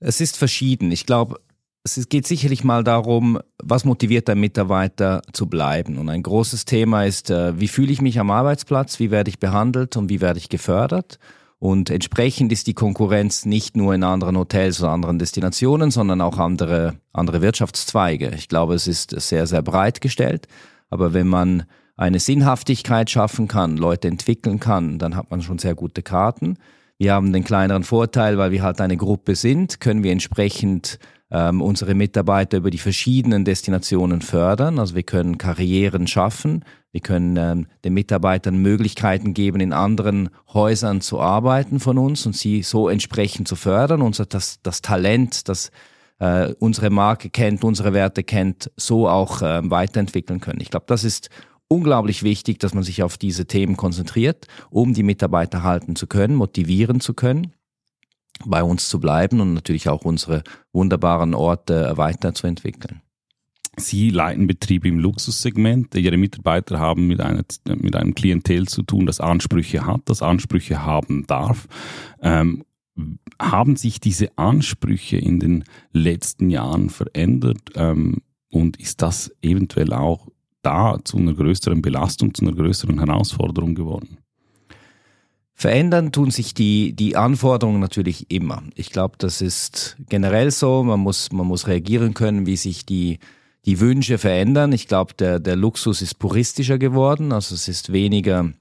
Es 0.00 0.20
ist 0.20 0.36
verschieden. 0.36 0.90
Ich 0.90 1.06
glaube, 1.06 1.40
es 1.84 2.08
geht 2.08 2.26
sicherlich 2.26 2.62
mal 2.64 2.84
darum, 2.84 3.40
was 3.62 3.84
motiviert 3.84 4.30
ein 4.30 4.38
Mitarbeiter 4.38 5.22
zu 5.32 5.46
bleiben. 5.46 5.98
Und 5.98 6.08
ein 6.08 6.22
großes 6.22 6.64
Thema 6.64 7.04
ist, 7.04 7.30
äh, 7.30 7.58
wie 7.58 7.68
fühle 7.68 7.92
ich 7.92 8.00
mich 8.00 8.20
am 8.20 8.30
Arbeitsplatz, 8.30 9.00
wie 9.00 9.10
werde 9.10 9.30
ich 9.30 9.40
behandelt 9.40 9.96
und 9.96 10.08
wie 10.08 10.20
werde 10.20 10.38
ich 10.38 10.48
gefördert. 10.48 11.18
Und 11.58 11.90
entsprechend 11.90 12.52
ist 12.52 12.66
die 12.66 12.74
Konkurrenz 12.74 13.46
nicht 13.46 13.76
nur 13.76 13.94
in 13.94 14.02
anderen 14.02 14.36
Hotels 14.36 14.80
oder 14.80 14.90
anderen 14.90 15.18
Destinationen, 15.18 15.90
sondern 15.90 16.20
auch 16.20 16.38
andere, 16.38 16.94
andere 17.12 17.40
Wirtschaftszweige. 17.40 18.32
Ich 18.34 18.48
glaube, 18.48 18.74
es 18.74 18.86
ist 18.86 19.10
sehr, 19.20 19.46
sehr 19.46 19.62
breit 19.62 20.00
gestellt. 20.00 20.48
Aber 20.90 21.14
wenn 21.14 21.28
man 21.28 21.64
eine 21.96 22.18
Sinnhaftigkeit 22.18 23.10
schaffen 23.10 23.48
kann, 23.48 23.76
Leute 23.76 24.08
entwickeln 24.08 24.60
kann, 24.60 24.98
dann 24.98 25.14
hat 25.14 25.30
man 25.30 25.42
schon 25.42 25.58
sehr 25.58 25.74
gute 25.74 26.02
Karten. 26.02 26.58
Wir 26.98 27.14
haben 27.14 27.32
den 27.32 27.44
kleineren 27.44 27.84
Vorteil, 27.84 28.38
weil 28.38 28.50
wir 28.50 28.62
halt 28.62 28.80
eine 28.80 28.96
Gruppe 28.96 29.34
sind, 29.34 29.80
können 29.80 30.02
wir 30.02 30.12
entsprechend 30.12 30.98
ähm, 31.32 31.62
unsere 31.62 31.94
Mitarbeiter 31.94 32.58
über 32.58 32.70
die 32.70 32.78
verschiedenen 32.78 33.44
Destinationen 33.44 34.20
fördern. 34.20 34.78
Also 34.78 34.94
wir 34.94 35.02
können 35.02 35.38
Karrieren 35.38 36.06
schaffen, 36.06 36.64
wir 36.92 37.00
können 37.00 37.36
ähm, 37.38 37.66
den 37.84 37.94
Mitarbeitern 37.94 38.58
Möglichkeiten 38.58 39.32
geben, 39.32 39.60
in 39.60 39.72
anderen 39.72 40.28
Häusern 40.52 41.00
zu 41.00 41.20
arbeiten 41.20 41.80
von 41.80 41.96
uns 41.96 42.26
und 42.26 42.36
sie 42.36 42.62
so 42.62 42.90
entsprechend 42.90 43.48
zu 43.48 43.56
fördern. 43.56 44.02
Unser 44.02 44.26
das, 44.26 44.60
das 44.62 44.82
Talent, 44.82 45.48
das 45.48 45.70
äh, 46.18 46.52
unsere 46.58 46.90
Marke 46.90 47.30
kennt, 47.30 47.64
unsere 47.64 47.94
Werte 47.94 48.22
kennt, 48.22 48.70
so 48.76 49.08
auch 49.08 49.40
äh, 49.40 49.62
weiterentwickeln 49.70 50.40
können. 50.40 50.60
Ich 50.60 50.70
glaube, 50.70 50.84
das 50.86 51.02
ist 51.02 51.30
unglaublich 51.66 52.22
wichtig, 52.22 52.58
dass 52.58 52.74
man 52.74 52.82
sich 52.82 53.02
auf 53.02 53.16
diese 53.16 53.46
Themen 53.46 53.78
konzentriert, 53.78 54.46
um 54.68 54.92
die 54.92 55.02
Mitarbeiter 55.02 55.62
halten 55.62 55.96
zu 55.96 56.06
können, 56.06 56.34
motivieren 56.34 57.00
zu 57.00 57.14
können 57.14 57.54
bei 58.46 58.62
uns 58.62 58.88
zu 58.88 59.00
bleiben 59.00 59.40
und 59.40 59.54
natürlich 59.54 59.88
auch 59.88 60.04
unsere 60.04 60.42
wunderbaren 60.72 61.34
Orte 61.34 61.92
weiterzuentwickeln. 61.96 63.02
Sie 63.76 64.10
leiten 64.10 64.46
Betriebe 64.46 64.88
im 64.88 64.98
Luxussegment. 64.98 65.94
Ihre 65.94 66.18
Mitarbeiter 66.18 66.78
haben 66.78 67.06
mit, 67.06 67.20
einer, 67.20 67.42
mit 67.64 67.96
einem 67.96 68.14
Klientel 68.14 68.68
zu 68.68 68.82
tun, 68.82 69.06
das 69.06 69.20
Ansprüche 69.20 69.86
hat, 69.86 70.02
das 70.04 70.20
Ansprüche 70.20 70.84
haben 70.84 71.26
darf. 71.26 71.68
Ähm, 72.20 72.64
haben 73.40 73.76
sich 73.76 73.98
diese 73.98 74.36
Ansprüche 74.36 75.16
in 75.16 75.40
den 75.40 75.64
letzten 75.92 76.50
Jahren 76.50 76.90
verändert? 76.90 77.70
Ähm, 77.74 78.18
und 78.50 78.78
ist 78.78 79.00
das 79.00 79.34
eventuell 79.40 79.94
auch 79.94 80.28
da 80.60 80.98
zu 81.02 81.16
einer 81.16 81.32
größeren 81.32 81.80
Belastung, 81.80 82.34
zu 82.34 82.42
einer 82.42 82.54
größeren 82.54 82.98
Herausforderung 82.98 83.74
geworden? 83.74 84.18
Verändern 85.62 86.10
tun 86.10 86.32
sich 86.32 86.54
die, 86.54 86.92
die 86.92 87.14
Anforderungen 87.14 87.78
natürlich 87.78 88.32
immer. 88.32 88.64
Ich 88.74 88.90
glaube, 88.90 89.14
das 89.18 89.40
ist 89.40 89.96
generell 90.08 90.50
so. 90.50 90.82
Man 90.82 90.98
muss, 90.98 91.30
man 91.30 91.46
muss 91.46 91.68
reagieren 91.68 92.14
können, 92.14 92.46
wie 92.46 92.56
sich 92.56 92.84
die, 92.84 93.20
die 93.64 93.78
Wünsche 93.78 94.18
verändern. 94.18 94.72
Ich 94.72 94.88
glaube, 94.88 95.14
der, 95.14 95.38
der 95.38 95.54
Luxus 95.54 96.02
ist 96.02 96.18
puristischer 96.18 96.78
geworden. 96.78 97.30
Also 97.30 97.54
es 97.54 97.68
ist 97.68 97.92
weniger, 97.92 98.52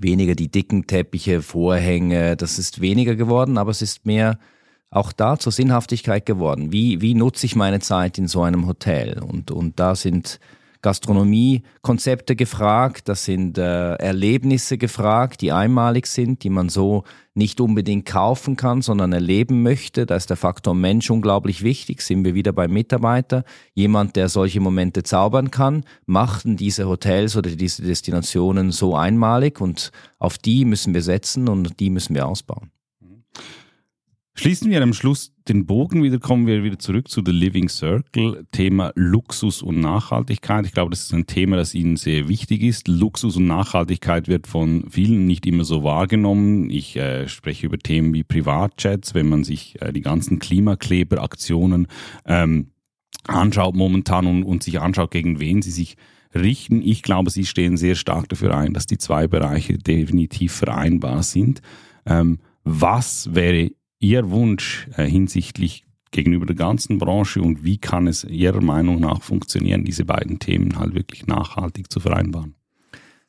weniger 0.00 0.34
die 0.34 0.50
dicken 0.50 0.86
Teppiche, 0.86 1.42
Vorhänge. 1.42 2.38
Das 2.38 2.58
ist 2.58 2.80
weniger 2.80 3.14
geworden, 3.14 3.58
aber 3.58 3.70
es 3.70 3.82
ist 3.82 4.06
mehr 4.06 4.38
auch 4.88 5.12
da 5.12 5.38
zur 5.38 5.52
Sinnhaftigkeit 5.52 6.24
geworden. 6.24 6.72
Wie, 6.72 7.02
wie 7.02 7.12
nutze 7.12 7.44
ich 7.44 7.54
meine 7.54 7.80
Zeit 7.80 8.16
in 8.16 8.28
so 8.28 8.40
einem 8.40 8.66
Hotel? 8.66 9.22
Und, 9.22 9.50
und 9.50 9.78
da 9.78 9.94
sind 9.94 10.40
Gastronomiekonzepte 10.82 12.36
gefragt, 12.36 13.08
das 13.08 13.24
sind 13.24 13.58
äh, 13.58 13.94
Erlebnisse 13.94 14.78
gefragt, 14.78 15.40
die 15.40 15.52
einmalig 15.52 16.06
sind, 16.06 16.44
die 16.44 16.50
man 16.50 16.68
so 16.68 17.04
nicht 17.34 17.60
unbedingt 17.60 18.04
kaufen 18.04 18.56
kann, 18.56 18.82
sondern 18.82 19.12
erleben 19.12 19.62
möchte. 19.62 20.06
Da 20.06 20.16
ist 20.16 20.30
der 20.30 20.36
Faktor 20.36 20.74
Mensch 20.74 21.10
unglaublich 21.10 21.62
wichtig. 21.62 22.02
Sind 22.02 22.24
wir 22.24 22.34
wieder 22.34 22.52
beim 22.52 22.72
Mitarbeiter. 22.72 23.44
Jemand, 23.74 24.16
der 24.16 24.28
solche 24.28 24.60
Momente 24.60 25.02
zaubern 25.02 25.50
kann, 25.50 25.84
machten 26.06 26.56
diese 26.56 26.88
Hotels 26.88 27.36
oder 27.36 27.50
diese 27.50 27.82
Destinationen 27.82 28.72
so 28.72 28.96
einmalig 28.96 29.60
und 29.60 29.92
auf 30.18 30.38
die 30.38 30.64
müssen 30.64 30.94
wir 30.94 31.02
setzen 31.02 31.48
und 31.48 31.80
die 31.80 31.90
müssen 31.90 32.14
wir 32.14 32.26
ausbauen. 32.26 32.70
Schließen 34.40 34.70
wir 34.70 34.80
am 34.84 34.92
Schluss 34.92 35.32
den 35.48 35.66
Bogen 35.66 36.04
wieder, 36.04 36.20
kommen 36.20 36.46
wir 36.46 36.62
wieder 36.62 36.78
zurück 36.78 37.08
zu 37.08 37.22
The 37.26 37.32
Living 37.32 37.68
Circle, 37.68 38.46
Thema 38.52 38.92
Luxus 38.94 39.62
und 39.62 39.80
Nachhaltigkeit. 39.80 40.64
Ich 40.64 40.70
glaube, 40.70 40.90
das 40.90 41.00
ist 41.00 41.12
ein 41.12 41.26
Thema, 41.26 41.56
das 41.56 41.74
Ihnen 41.74 41.96
sehr 41.96 42.28
wichtig 42.28 42.62
ist. 42.62 42.86
Luxus 42.86 43.36
und 43.36 43.48
Nachhaltigkeit 43.48 44.28
wird 44.28 44.46
von 44.46 44.84
vielen 44.88 45.26
nicht 45.26 45.44
immer 45.44 45.64
so 45.64 45.82
wahrgenommen. 45.82 46.70
Ich 46.70 46.94
äh, 46.94 47.26
spreche 47.26 47.66
über 47.66 47.80
Themen 47.80 48.14
wie 48.14 48.22
Privatjets, 48.22 49.12
wenn 49.12 49.28
man 49.28 49.42
sich 49.42 49.82
äh, 49.82 49.92
die 49.92 50.02
ganzen 50.02 50.38
Klimakleberaktionen 50.38 51.88
ähm, 52.24 52.70
anschaut 53.26 53.74
momentan 53.74 54.28
und, 54.28 54.44
und 54.44 54.62
sich 54.62 54.78
anschaut, 54.78 55.10
gegen 55.10 55.40
wen 55.40 55.62
sie 55.62 55.72
sich 55.72 55.96
richten. 56.32 56.80
Ich 56.80 57.02
glaube, 57.02 57.30
Sie 57.30 57.44
stehen 57.44 57.76
sehr 57.76 57.96
stark 57.96 58.28
dafür 58.28 58.56
ein, 58.56 58.72
dass 58.72 58.86
die 58.86 58.98
zwei 58.98 59.26
Bereiche 59.26 59.78
definitiv 59.78 60.52
vereinbar 60.52 61.24
sind. 61.24 61.60
Ähm, 62.06 62.38
was 62.62 63.34
wäre 63.34 63.72
Ihr 64.00 64.30
Wunsch 64.30 64.88
äh, 64.96 65.04
hinsichtlich 65.04 65.84
gegenüber 66.10 66.46
der 66.46 66.56
ganzen 66.56 66.98
Branche 66.98 67.42
und 67.42 67.64
wie 67.64 67.78
kann 67.78 68.06
es 68.06 68.24
Ihrer 68.24 68.62
Meinung 68.62 69.00
nach 69.00 69.22
funktionieren, 69.22 69.84
diese 69.84 70.04
beiden 70.04 70.38
Themen 70.38 70.78
halt 70.78 70.94
wirklich 70.94 71.26
nachhaltig 71.26 71.92
zu 71.92 72.00
vereinbaren? 72.00 72.54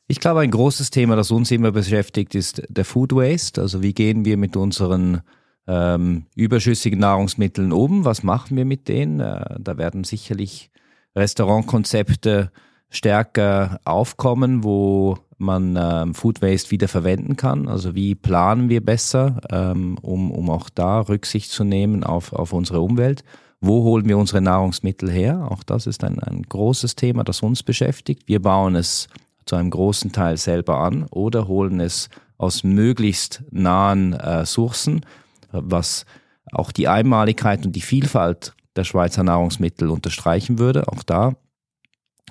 Ich 0.06 0.18
glaube, 0.18 0.40
ein 0.40 0.50
großes 0.50 0.90
Thema, 0.90 1.14
das 1.14 1.30
uns 1.30 1.50
immer 1.50 1.70
beschäftigt, 1.70 2.34
ist 2.34 2.62
der 2.68 2.84
Food 2.84 3.14
Waste. 3.14 3.60
Also 3.60 3.82
wie 3.82 3.92
gehen 3.92 4.24
wir 4.24 4.36
mit 4.36 4.56
unseren 4.56 5.20
ähm, 5.68 6.26
überschüssigen 6.34 6.98
Nahrungsmitteln 6.98 7.70
um? 7.70 8.04
Was 8.04 8.22
machen 8.22 8.56
wir 8.56 8.64
mit 8.64 8.88
denen? 8.88 9.20
Äh, 9.20 9.56
da 9.60 9.78
werden 9.78 10.02
sicherlich 10.04 10.70
Restaurantkonzepte 11.14 12.50
stärker 12.88 13.80
aufkommen, 13.84 14.64
wo 14.64 15.18
man 15.40 15.76
ähm, 15.80 16.14
Food 16.14 16.42
Waste 16.42 16.70
wieder 16.70 16.86
verwenden 16.86 17.36
kann. 17.36 17.66
Also 17.66 17.94
wie 17.94 18.14
planen 18.14 18.68
wir 18.68 18.84
besser, 18.84 19.40
ähm, 19.50 19.98
um, 20.02 20.30
um 20.30 20.50
auch 20.50 20.68
da 20.68 21.00
Rücksicht 21.00 21.50
zu 21.50 21.64
nehmen 21.64 22.04
auf, 22.04 22.32
auf 22.32 22.52
unsere 22.52 22.80
Umwelt. 22.80 23.24
Wo 23.60 23.82
holen 23.82 24.08
wir 24.08 24.18
unsere 24.18 24.40
Nahrungsmittel 24.40 25.10
her? 25.10 25.48
Auch 25.50 25.62
das 25.62 25.86
ist 25.86 26.04
ein, 26.04 26.18
ein 26.18 26.42
großes 26.42 26.94
Thema, 26.94 27.24
das 27.24 27.42
uns 27.42 27.62
beschäftigt. 27.62 28.22
Wir 28.26 28.40
bauen 28.40 28.76
es 28.76 29.08
zu 29.46 29.56
einem 29.56 29.70
großen 29.70 30.12
Teil 30.12 30.36
selber 30.36 30.78
an 30.80 31.06
oder 31.10 31.48
holen 31.48 31.80
es 31.80 32.08
aus 32.38 32.62
möglichst 32.62 33.42
nahen 33.50 34.12
äh, 34.12 34.46
Sourcen, 34.46 35.04
was 35.52 36.06
auch 36.52 36.72
die 36.72 36.88
Einmaligkeit 36.88 37.66
und 37.66 37.76
die 37.76 37.80
Vielfalt 37.80 38.54
der 38.76 38.84
Schweizer 38.84 39.22
Nahrungsmittel 39.22 39.90
unterstreichen 39.90 40.58
würde. 40.58 40.88
Auch 40.88 41.02
da 41.02 41.34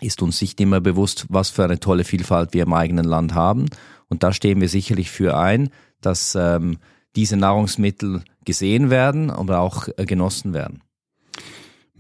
ist 0.02 0.22
uns 0.22 0.42
nicht 0.42 0.60
immer 0.62 0.82
bewusst, 0.82 1.26
was 1.30 1.50
für 1.50 1.64
eine 1.64 1.80
tolle 1.80 2.04
Vielfalt 2.04 2.54
wir 2.54 2.64
im 2.64 2.74
eigenen 2.74 3.06
Land 3.06 3.34
haben. 3.34 3.66
Und 4.08 4.24
da 4.24 4.34
stehen 4.34 4.62
wir 4.62 4.70
sicherlich 4.70 5.12
für 5.12 5.38
ein, 5.38 5.70
dass 6.02 6.36
ähm, 6.36 6.78
diese 7.16 7.38
Nahrungsmittel 7.38 8.24
gesehen 8.46 8.90
werden, 8.90 9.30
aber 9.30 9.60
auch 9.60 9.88
äh, 9.98 10.06
genossen 10.06 10.54
werden. 10.54 10.82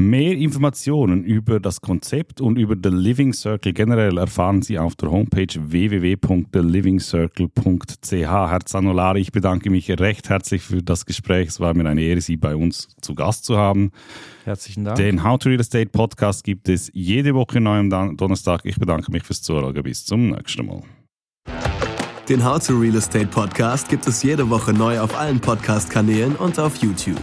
Mehr 0.01 0.37
Informationen 0.37 1.25
über 1.25 1.59
das 1.59 1.81
Konzept 1.81 2.39
und 2.39 2.57
über 2.57 2.77
The 2.81 2.87
Living 2.87 3.33
Circle 3.33 3.73
generell 3.73 4.17
erfahren 4.17 4.61
Sie 4.61 4.79
auf 4.79 4.95
der 4.95 5.11
Homepage 5.11 5.53
www.thelivingcircle.ch. 5.53 8.13
Herr 8.13 8.59
Zanolari, 8.63 9.19
ich 9.19 9.33
bedanke 9.33 9.69
mich 9.69 9.91
recht 9.91 10.29
herzlich 10.29 10.61
für 10.61 10.81
das 10.81 11.05
Gespräch. 11.05 11.49
Es 11.49 11.59
war 11.59 11.73
mir 11.73 11.89
eine 11.89 12.01
Ehre, 12.01 12.21
Sie 12.21 12.37
bei 12.37 12.55
uns 12.55 12.87
zu 13.01 13.13
Gast 13.13 13.43
zu 13.43 13.57
haben. 13.57 13.91
Herzlichen 14.45 14.85
Dank. 14.85 14.95
Den 14.95 15.21
How 15.21 15.37
to 15.37 15.49
Real 15.49 15.59
Estate 15.59 15.89
Podcast 15.89 16.45
gibt 16.45 16.69
es 16.69 16.89
jede 16.93 17.35
Woche 17.35 17.59
neu 17.59 17.79
am 17.79 17.89
Donnerstag. 18.15 18.61
Ich 18.63 18.77
bedanke 18.77 19.11
mich 19.11 19.23
fürs 19.23 19.41
Zuhören. 19.41 19.73
Bis 19.83 20.05
zum 20.05 20.29
nächsten 20.29 20.65
Mal. 20.65 20.81
Den 22.29 22.45
How 22.45 22.65
to 22.65 22.79
Real 22.79 22.95
Estate 22.95 23.27
Podcast 23.27 23.89
gibt 23.89 24.07
es 24.07 24.23
jede 24.23 24.49
Woche 24.49 24.71
neu 24.71 25.01
auf 25.01 25.19
allen 25.19 25.41
Podcast-Kanälen 25.41 26.37
und 26.37 26.57
auf 26.57 26.77
YouTube. 26.77 27.21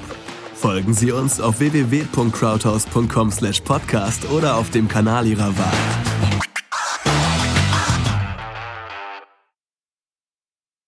Folgen 0.57 0.95
Sie 0.95 1.13
uns 1.13 1.41
auf 1.41 1.61
www.crowdhouse.com/podcast 1.61 4.31
oder 4.31 4.57
auf 4.57 4.71
dem 4.71 4.89
Kanal 4.89 5.27
Ihrer 5.27 5.57
Wahl. 5.59 5.75